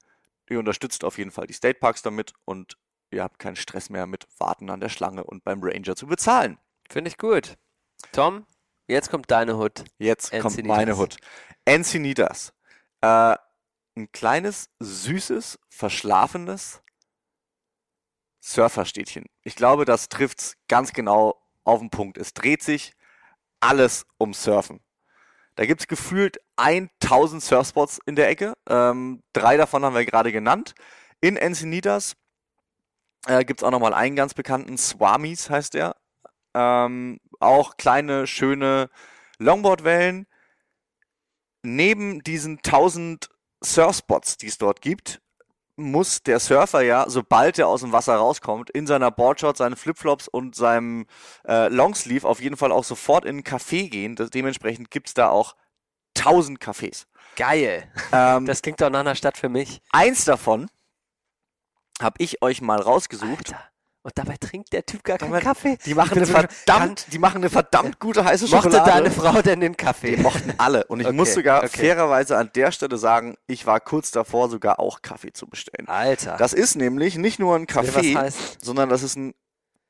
[0.49, 2.77] Ihr unterstützt auf jeden Fall die State Parks damit und
[3.11, 6.59] ihr habt keinen Stress mehr mit Warten an der Schlange und beim Ranger zu bezahlen.
[6.89, 7.57] finde ich gut.
[8.13, 8.47] Tom,
[8.89, 9.85] jetzt kommt deine Hut.
[9.99, 10.77] Jetzt kommt Encinitas.
[10.77, 11.17] meine Hut.
[11.65, 12.53] Encinitas.
[13.01, 13.37] Äh,
[13.97, 16.83] ein kleines, süßes, verschlafenes
[18.41, 19.27] Surferstädtchen.
[19.43, 22.17] Ich glaube, das trifft's ganz genau auf den Punkt.
[22.19, 22.95] Es dreht sich
[23.61, 24.81] alles um Surfen.
[25.61, 28.55] Da gibt's gefühlt 1000 Surfspots in der Ecke.
[28.67, 30.75] Ähm, drei davon haben wir gerade genannt.
[31.21, 32.17] In Encinitas
[33.27, 35.97] äh, gibt's auch nochmal einen ganz bekannten, Swamis heißt der.
[36.55, 38.89] Ähm, auch kleine, schöne
[39.37, 40.27] Longboardwellen.
[41.63, 43.29] Neben diesen 1000
[43.63, 45.21] Surfspots, die es dort gibt,
[45.83, 50.29] muss der Surfer ja, sobald er aus dem Wasser rauskommt, in seiner Boardshort, seinen Flipflops
[50.29, 51.07] und seinem
[51.47, 54.17] äh, Longsleeve auf jeden Fall auch sofort in einen Café gehen.
[54.17, 55.57] Das, dementsprechend gibt's da auch
[56.17, 57.07] 1000 Cafés.
[57.37, 57.91] Geil.
[58.13, 59.81] Ähm, Das klingt doch nach einer Stadt für mich.
[59.93, 60.69] eins davon
[62.01, 63.53] habe ich euch mal rausgesucht.
[63.55, 63.65] Alter.
[64.03, 65.79] Und dabei trinkt der Typ gar keinen Dabei- Kaffee.
[65.85, 68.91] Die machen, eine verdammt, die machen eine verdammt gute heiße Mochte Schokolade.
[68.91, 70.17] deine Frau denn den Kaffee?
[70.17, 70.85] Die mochten alle.
[70.87, 71.81] Und ich Okay, muss sogar okay.
[71.81, 75.87] fairerweise an der Stelle sagen, ich war kurz davor, sogar auch Kaffee zu bestellen.
[75.87, 76.37] Alter.
[76.39, 78.39] Das ist nämlich nicht nur ein heißen.
[78.63, 79.35] sondern das ist ein,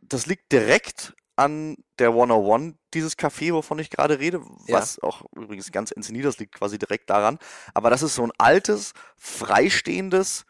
[0.01, 5.05] das liegt direkt an der 101, dieses Café, wovon ich gerade rede, was ja.
[5.09, 7.39] auch übrigens ganz inszeniert, das liegt quasi direkt daran.
[7.75, 10.45] Aber das ist so ein altes, freistehendes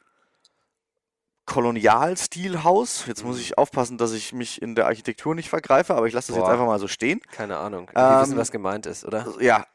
[1.51, 3.07] Kolonialstilhaus.
[3.09, 3.42] Jetzt muss mhm.
[3.42, 6.44] ich aufpassen, dass ich mich in der Architektur nicht vergreife, aber ich lasse das Boah.
[6.44, 7.20] jetzt einfach mal so stehen.
[7.32, 7.90] Keine Ahnung.
[7.92, 9.26] Wir ähm, wissen, was gemeint ist, oder?
[9.40, 9.66] Ja.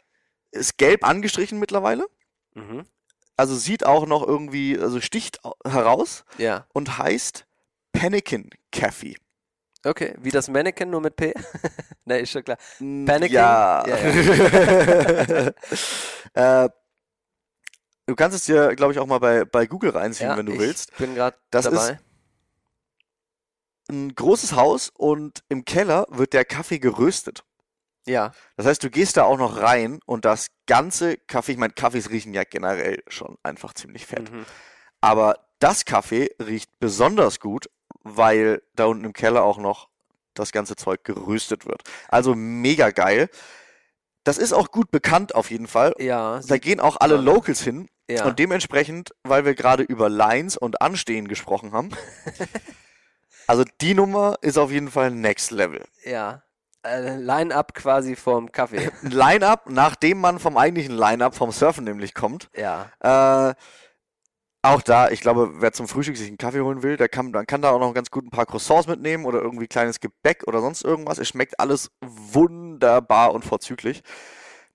[0.51, 2.05] Ist gelb angestrichen mittlerweile.
[2.53, 2.85] Mhm.
[3.35, 6.23] Also sieht auch noch irgendwie, also sticht heraus.
[6.37, 6.65] Ja.
[6.71, 7.45] Und heißt
[7.91, 9.17] Panikin Café.
[9.83, 11.33] Okay, wie das Mannequin, nur mit P?
[12.05, 12.57] ne, ist schon klar.
[12.79, 13.35] Panikin?
[13.35, 13.85] Ja.
[13.85, 15.51] ja, ja.
[16.63, 16.69] äh,
[18.05, 20.57] du kannst es dir, glaube ich, auch mal bei, bei Google reinziehen, ja, wenn du
[20.57, 20.91] willst.
[20.91, 21.91] Ich bin gerade dabei.
[21.91, 21.99] Ist
[23.89, 27.43] ein großes Haus und im Keller wird der Kaffee geröstet.
[28.07, 28.31] Ja.
[28.57, 32.09] Das heißt, du gehst da auch noch rein und das ganze Kaffee, ich meine, Kaffees
[32.09, 34.31] riechen ja generell schon einfach ziemlich fett.
[34.31, 34.45] Mhm.
[35.01, 37.69] Aber das Kaffee riecht besonders gut,
[38.01, 39.89] weil da unten im Keller auch noch
[40.33, 41.83] das ganze Zeug geröstet wird.
[42.09, 43.29] Also mega geil.
[44.23, 45.93] Das ist auch gut bekannt auf jeden Fall.
[45.99, 46.39] Ja.
[46.47, 47.87] Da gehen auch alle Locals hin.
[48.09, 48.25] Ja.
[48.25, 51.89] Und dementsprechend, weil wir gerade über Lines und Anstehen gesprochen haben,
[53.47, 55.83] also die Nummer ist auf jeden Fall Next Level.
[56.03, 56.43] Ja.
[56.83, 58.91] Äh, Line-up quasi vom Kaffee.
[59.01, 62.49] Line-up, nachdem man vom eigentlichen Line-up vom Surfen nämlich kommt.
[62.55, 62.91] Ja.
[62.99, 63.55] Äh,
[64.61, 67.45] auch da, ich glaube, wer zum Frühstück sich einen Kaffee holen will, der kann, dann
[67.45, 70.61] kann da auch noch ganz gut ein paar Croissants mitnehmen oder irgendwie kleines Gebäck oder
[70.61, 71.19] sonst irgendwas.
[71.19, 74.01] Es schmeckt alles wunderbar und vorzüglich.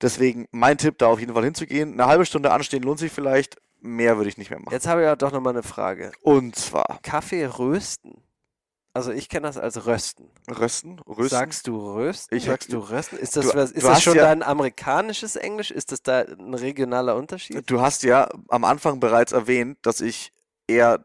[0.01, 1.93] Deswegen mein Tipp, da auf jeden Fall hinzugehen.
[1.93, 3.57] Eine halbe Stunde anstehen lohnt sich vielleicht.
[3.81, 4.73] Mehr würde ich nicht mehr machen.
[4.73, 6.13] Jetzt habe ich ja doch nochmal eine Frage.
[6.23, 6.99] Und zwar.
[7.03, 8.23] Kaffee rösten.
[8.93, 10.31] Also ich kenne das als Rösten.
[10.51, 10.99] Rösten?
[11.01, 11.29] Rösten?
[11.29, 12.37] Sagst du Rösten?
[12.37, 13.19] Ich, Sagst du Rösten?
[13.19, 15.71] Ist das, du, was, ist das schon ja, dein amerikanisches Englisch?
[15.71, 17.71] Ist das da ein regionaler Unterschied?
[17.71, 20.33] Du hast ja am Anfang bereits erwähnt, dass ich
[20.67, 21.05] eher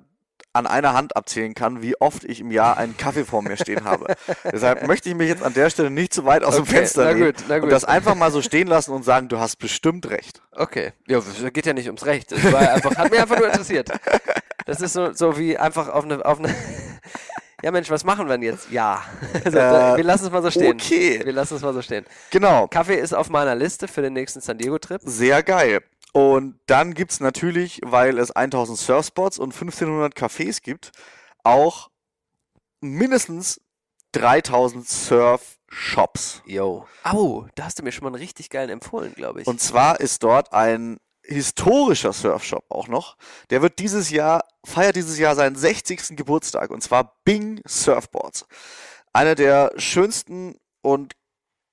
[0.56, 3.84] an einer Hand abzählen kann, wie oft ich im Jahr einen Kaffee vor mir stehen
[3.84, 4.16] habe.
[4.52, 7.14] Deshalb möchte ich mich jetzt an der Stelle nicht zu weit aus okay, dem Fenster
[7.14, 10.42] lehnen und das einfach mal so stehen lassen und sagen, du hast bestimmt recht.
[10.52, 11.20] Okay, ja,
[11.52, 12.32] geht ja nicht ums Recht.
[12.32, 13.90] Das war einfach, hat mich einfach nur interessiert.
[14.66, 16.56] Das ist so, so wie einfach auf eine, auf eine
[17.62, 18.72] ja Mensch, was machen wir denn jetzt?
[18.72, 19.04] Ja.
[19.44, 20.74] Also, äh, wir lassen es mal so stehen.
[20.74, 21.22] Okay.
[21.24, 22.06] Wir lassen es mal so stehen.
[22.32, 22.68] Genau.
[22.68, 25.02] Kaffee ist auf meiner Liste für den nächsten San Diego-Trip.
[25.04, 25.82] Sehr geil.
[26.16, 30.94] Und dann gibt es natürlich, weil es 1000 Surfspots und 1500 Cafés gibt,
[31.44, 31.90] auch
[32.80, 33.60] mindestens
[34.14, 36.42] 3000 Surf-Shops.
[36.46, 36.88] Yo.
[37.04, 39.48] Au, da hast du mir schon mal einen richtig geilen empfohlen, glaube ich.
[39.48, 43.18] Und zwar ist dort ein historischer Surfshop auch noch.
[43.50, 46.16] Der wird dieses Jahr, feiert dieses Jahr seinen 60.
[46.16, 48.46] Geburtstag und zwar Bing Surfboards.
[49.12, 51.14] Einer der schönsten und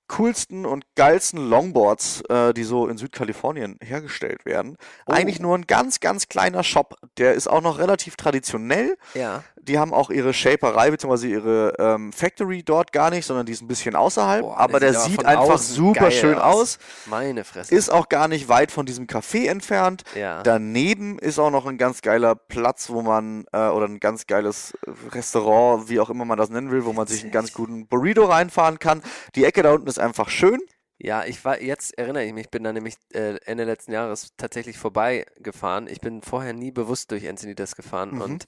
[0.07, 4.77] coolsten und geilsten Longboards, äh, die so in Südkalifornien hergestellt werden.
[5.05, 5.11] Oh.
[5.13, 6.95] Eigentlich nur ein ganz, ganz kleiner Shop.
[7.17, 8.97] Der ist auch noch relativ traditionell.
[9.13, 9.43] Ja.
[9.61, 11.27] Die haben auch ihre Shaperei bzw.
[11.27, 14.41] ihre ähm, Factory dort gar nicht, sondern die ist ein bisschen außerhalb.
[14.41, 16.55] Boah, aber der, der sieht einfach super schön aus.
[16.55, 16.79] aus.
[17.05, 17.73] Meine Fresse.
[17.73, 20.03] Ist auch gar nicht weit von diesem Café entfernt.
[20.15, 20.43] Ja.
[20.43, 24.73] Daneben ist auch noch ein ganz geiler Platz, wo man, äh, oder ein ganz geiles
[25.11, 28.25] Restaurant, wie auch immer man das nennen will, wo man sich einen ganz guten Burrito
[28.25, 29.01] reinfahren kann.
[29.35, 30.59] Die Ecke da unten ist einfach schön.
[30.97, 34.33] Ja, ich war, jetzt erinnere ich mich, ich bin da nämlich äh, Ende letzten Jahres
[34.37, 35.87] tatsächlich vorbeigefahren.
[35.87, 38.21] Ich bin vorher nie bewusst durch Encinitas gefahren mhm.
[38.21, 38.47] und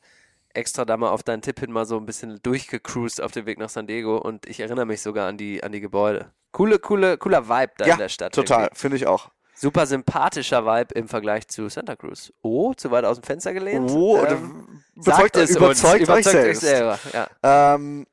[0.54, 3.60] extra da mal auf deinen Tipp hin mal so ein bisschen durchgecruised auf dem Weg
[3.60, 6.32] nach San Diego und ich erinnere mich sogar an die, an die Gebäude.
[6.52, 8.34] Coole, coole, cooler Vibe da ja, in der Stadt.
[8.34, 9.32] Total, finde ich auch.
[9.54, 12.32] Super sympathischer Vibe im Vergleich zu Santa Cruz.
[12.42, 13.90] Oh, zu weit aus dem Fenster gelehnt.
[13.92, 16.64] Oh, ähm, überzeugt, es überzeugt, uns, euch, selbst.
[16.64, 17.00] euch selber.
[17.14, 17.76] Ja.
[17.76, 18.06] Ähm,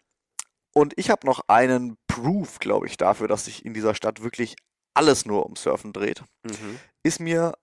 [0.72, 4.54] und ich habe noch einen Proof, glaube ich, dafür, dass sich in dieser Stadt wirklich
[4.92, 6.22] alles nur um Surfen dreht.
[6.42, 6.78] Mhm.
[7.02, 7.54] Ist mir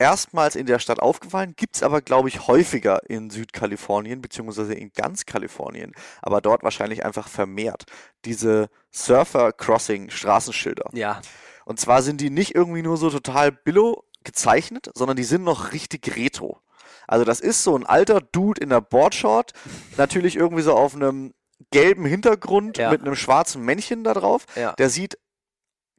[0.00, 4.90] erstmals in der Stadt aufgefallen, gibt es aber, glaube ich, häufiger in Südkalifornien, beziehungsweise in
[4.92, 7.84] ganz Kalifornien, aber dort wahrscheinlich einfach vermehrt.
[8.24, 10.90] Diese Surfer-Crossing-Straßenschilder.
[10.94, 11.20] Ja.
[11.64, 15.72] Und zwar sind die nicht irgendwie nur so total billo gezeichnet, sondern die sind noch
[15.72, 16.60] richtig retro.
[17.06, 19.52] Also das ist so ein alter Dude in der Boardshort,
[19.96, 21.34] natürlich irgendwie so auf einem
[21.72, 22.90] gelben Hintergrund ja.
[22.90, 24.46] mit einem schwarzen Männchen da drauf.
[24.54, 24.72] Ja.
[24.74, 25.18] Der sieht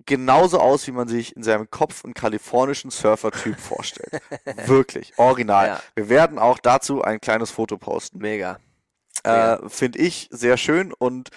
[0.05, 4.21] genauso aus, wie man sich in seinem Kopf einen kalifornischen Surfer-Typ vorstellt.
[4.65, 5.67] Wirklich, original.
[5.67, 5.81] Ja.
[5.95, 8.19] Wir werden auch dazu ein kleines Foto posten.
[8.19, 8.59] Mega.
[9.23, 11.29] Äh, Finde ich sehr schön und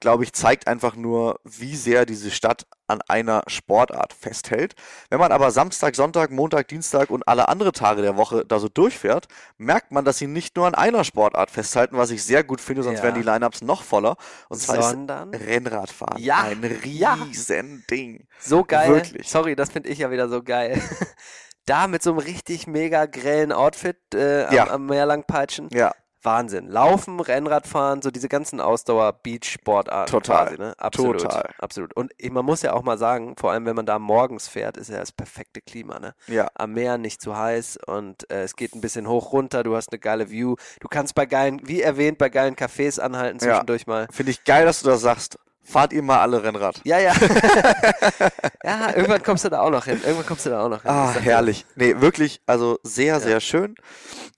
[0.00, 4.74] glaube ich, zeigt einfach nur, wie sehr diese Stadt an einer Sportart festhält.
[5.08, 8.68] Wenn man aber Samstag, Sonntag, Montag, Dienstag und alle andere Tage der Woche da so
[8.68, 9.26] durchfährt,
[9.56, 12.82] merkt man, dass sie nicht nur an einer Sportart festhalten, was ich sehr gut finde,
[12.82, 13.04] sonst ja.
[13.04, 14.16] wären die Lineups noch voller.
[14.48, 15.32] Und zwar Sondern?
[15.32, 16.42] ist Rennradfahren ja.
[16.42, 17.84] ein riesen ja.
[17.90, 18.26] Ding.
[18.38, 18.90] So geil.
[18.90, 19.28] Wirklich.
[19.28, 20.82] Sorry, das finde ich ja wieder so geil.
[21.66, 24.70] da mit so einem richtig mega grellen Outfit äh, am, ja.
[24.70, 25.70] am Meer lang peitschen.
[25.72, 25.92] Ja
[26.24, 26.68] Wahnsinn.
[26.68, 30.10] Laufen, Rennradfahren, so diese ganzen Ausdauer-Beach-Sportarten.
[30.10, 30.46] Total.
[30.46, 30.74] Quasi, ne?
[30.78, 31.20] Absolut.
[31.20, 31.50] Total.
[31.58, 31.94] Absolut.
[31.94, 34.90] Und man muss ja auch mal sagen, vor allem wenn man da morgens fährt, ist
[34.90, 35.98] ja das perfekte Klima.
[35.98, 36.14] Ne?
[36.26, 36.48] Ja.
[36.54, 39.62] Am Meer nicht zu heiß und äh, es geht ein bisschen hoch runter.
[39.62, 40.56] Du hast eine geile View.
[40.80, 43.92] Du kannst bei geilen, wie erwähnt, bei geilen Cafés anhalten zwischendurch ja.
[43.92, 44.08] mal.
[44.10, 45.38] Finde ich geil, dass du das sagst.
[45.64, 46.80] Fahrt ihr mal alle Rennrad.
[46.84, 47.14] Ja, ja.
[48.64, 50.00] ja, irgendwann kommst du da auch noch hin.
[50.02, 50.90] Irgendwann kommst du da auch noch hin.
[50.90, 51.64] Ah, herrlich.
[51.74, 53.74] Nee, wirklich, also sehr, sehr schön.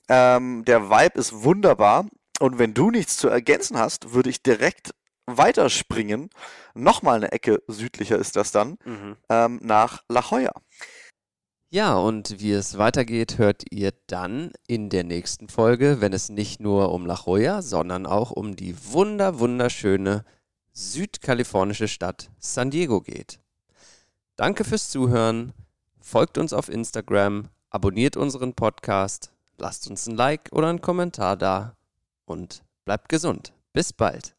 [0.09, 2.07] Ähm, der Vibe ist wunderbar.
[2.39, 4.95] Und wenn du nichts zu ergänzen hast, würde ich direkt
[5.27, 6.31] weiterspringen.
[6.74, 9.16] Nochmal eine Ecke südlicher ist das dann, Mhm.
[9.29, 10.53] ähm, nach La Jolla.
[11.70, 16.61] Ja, und wie es weitergeht, hört ihr dann in der nächsten Folge, wenn es nicht
[16.61, 20.24] nur um La Jolla, sondern auch um die wunder wunderschöne
[20.77, 23.41] südkalifornische Stadt San Diego geht.
[24.37, 25.55] Danke fürs Zuhören,
[25.99, 31.77] folgt uns auf Instagram, abonniert unseren Podcast, lasst uns ein Like oder einen Kommentar da
[32.27, 33.55] und bleibt gesund.
[33.72, 34.36] Bis bald.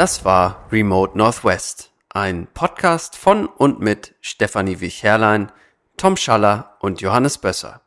[0.00, 5.52] Das war Remote Northwest, ein Podcast von und mit Stefanie Wich-Herrlein,
[5.98, 7.82] Tom Schaller und Johannes Bösser.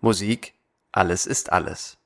[0.00, 0.54] Musik
[0.90, 1.99] Alles ist alles.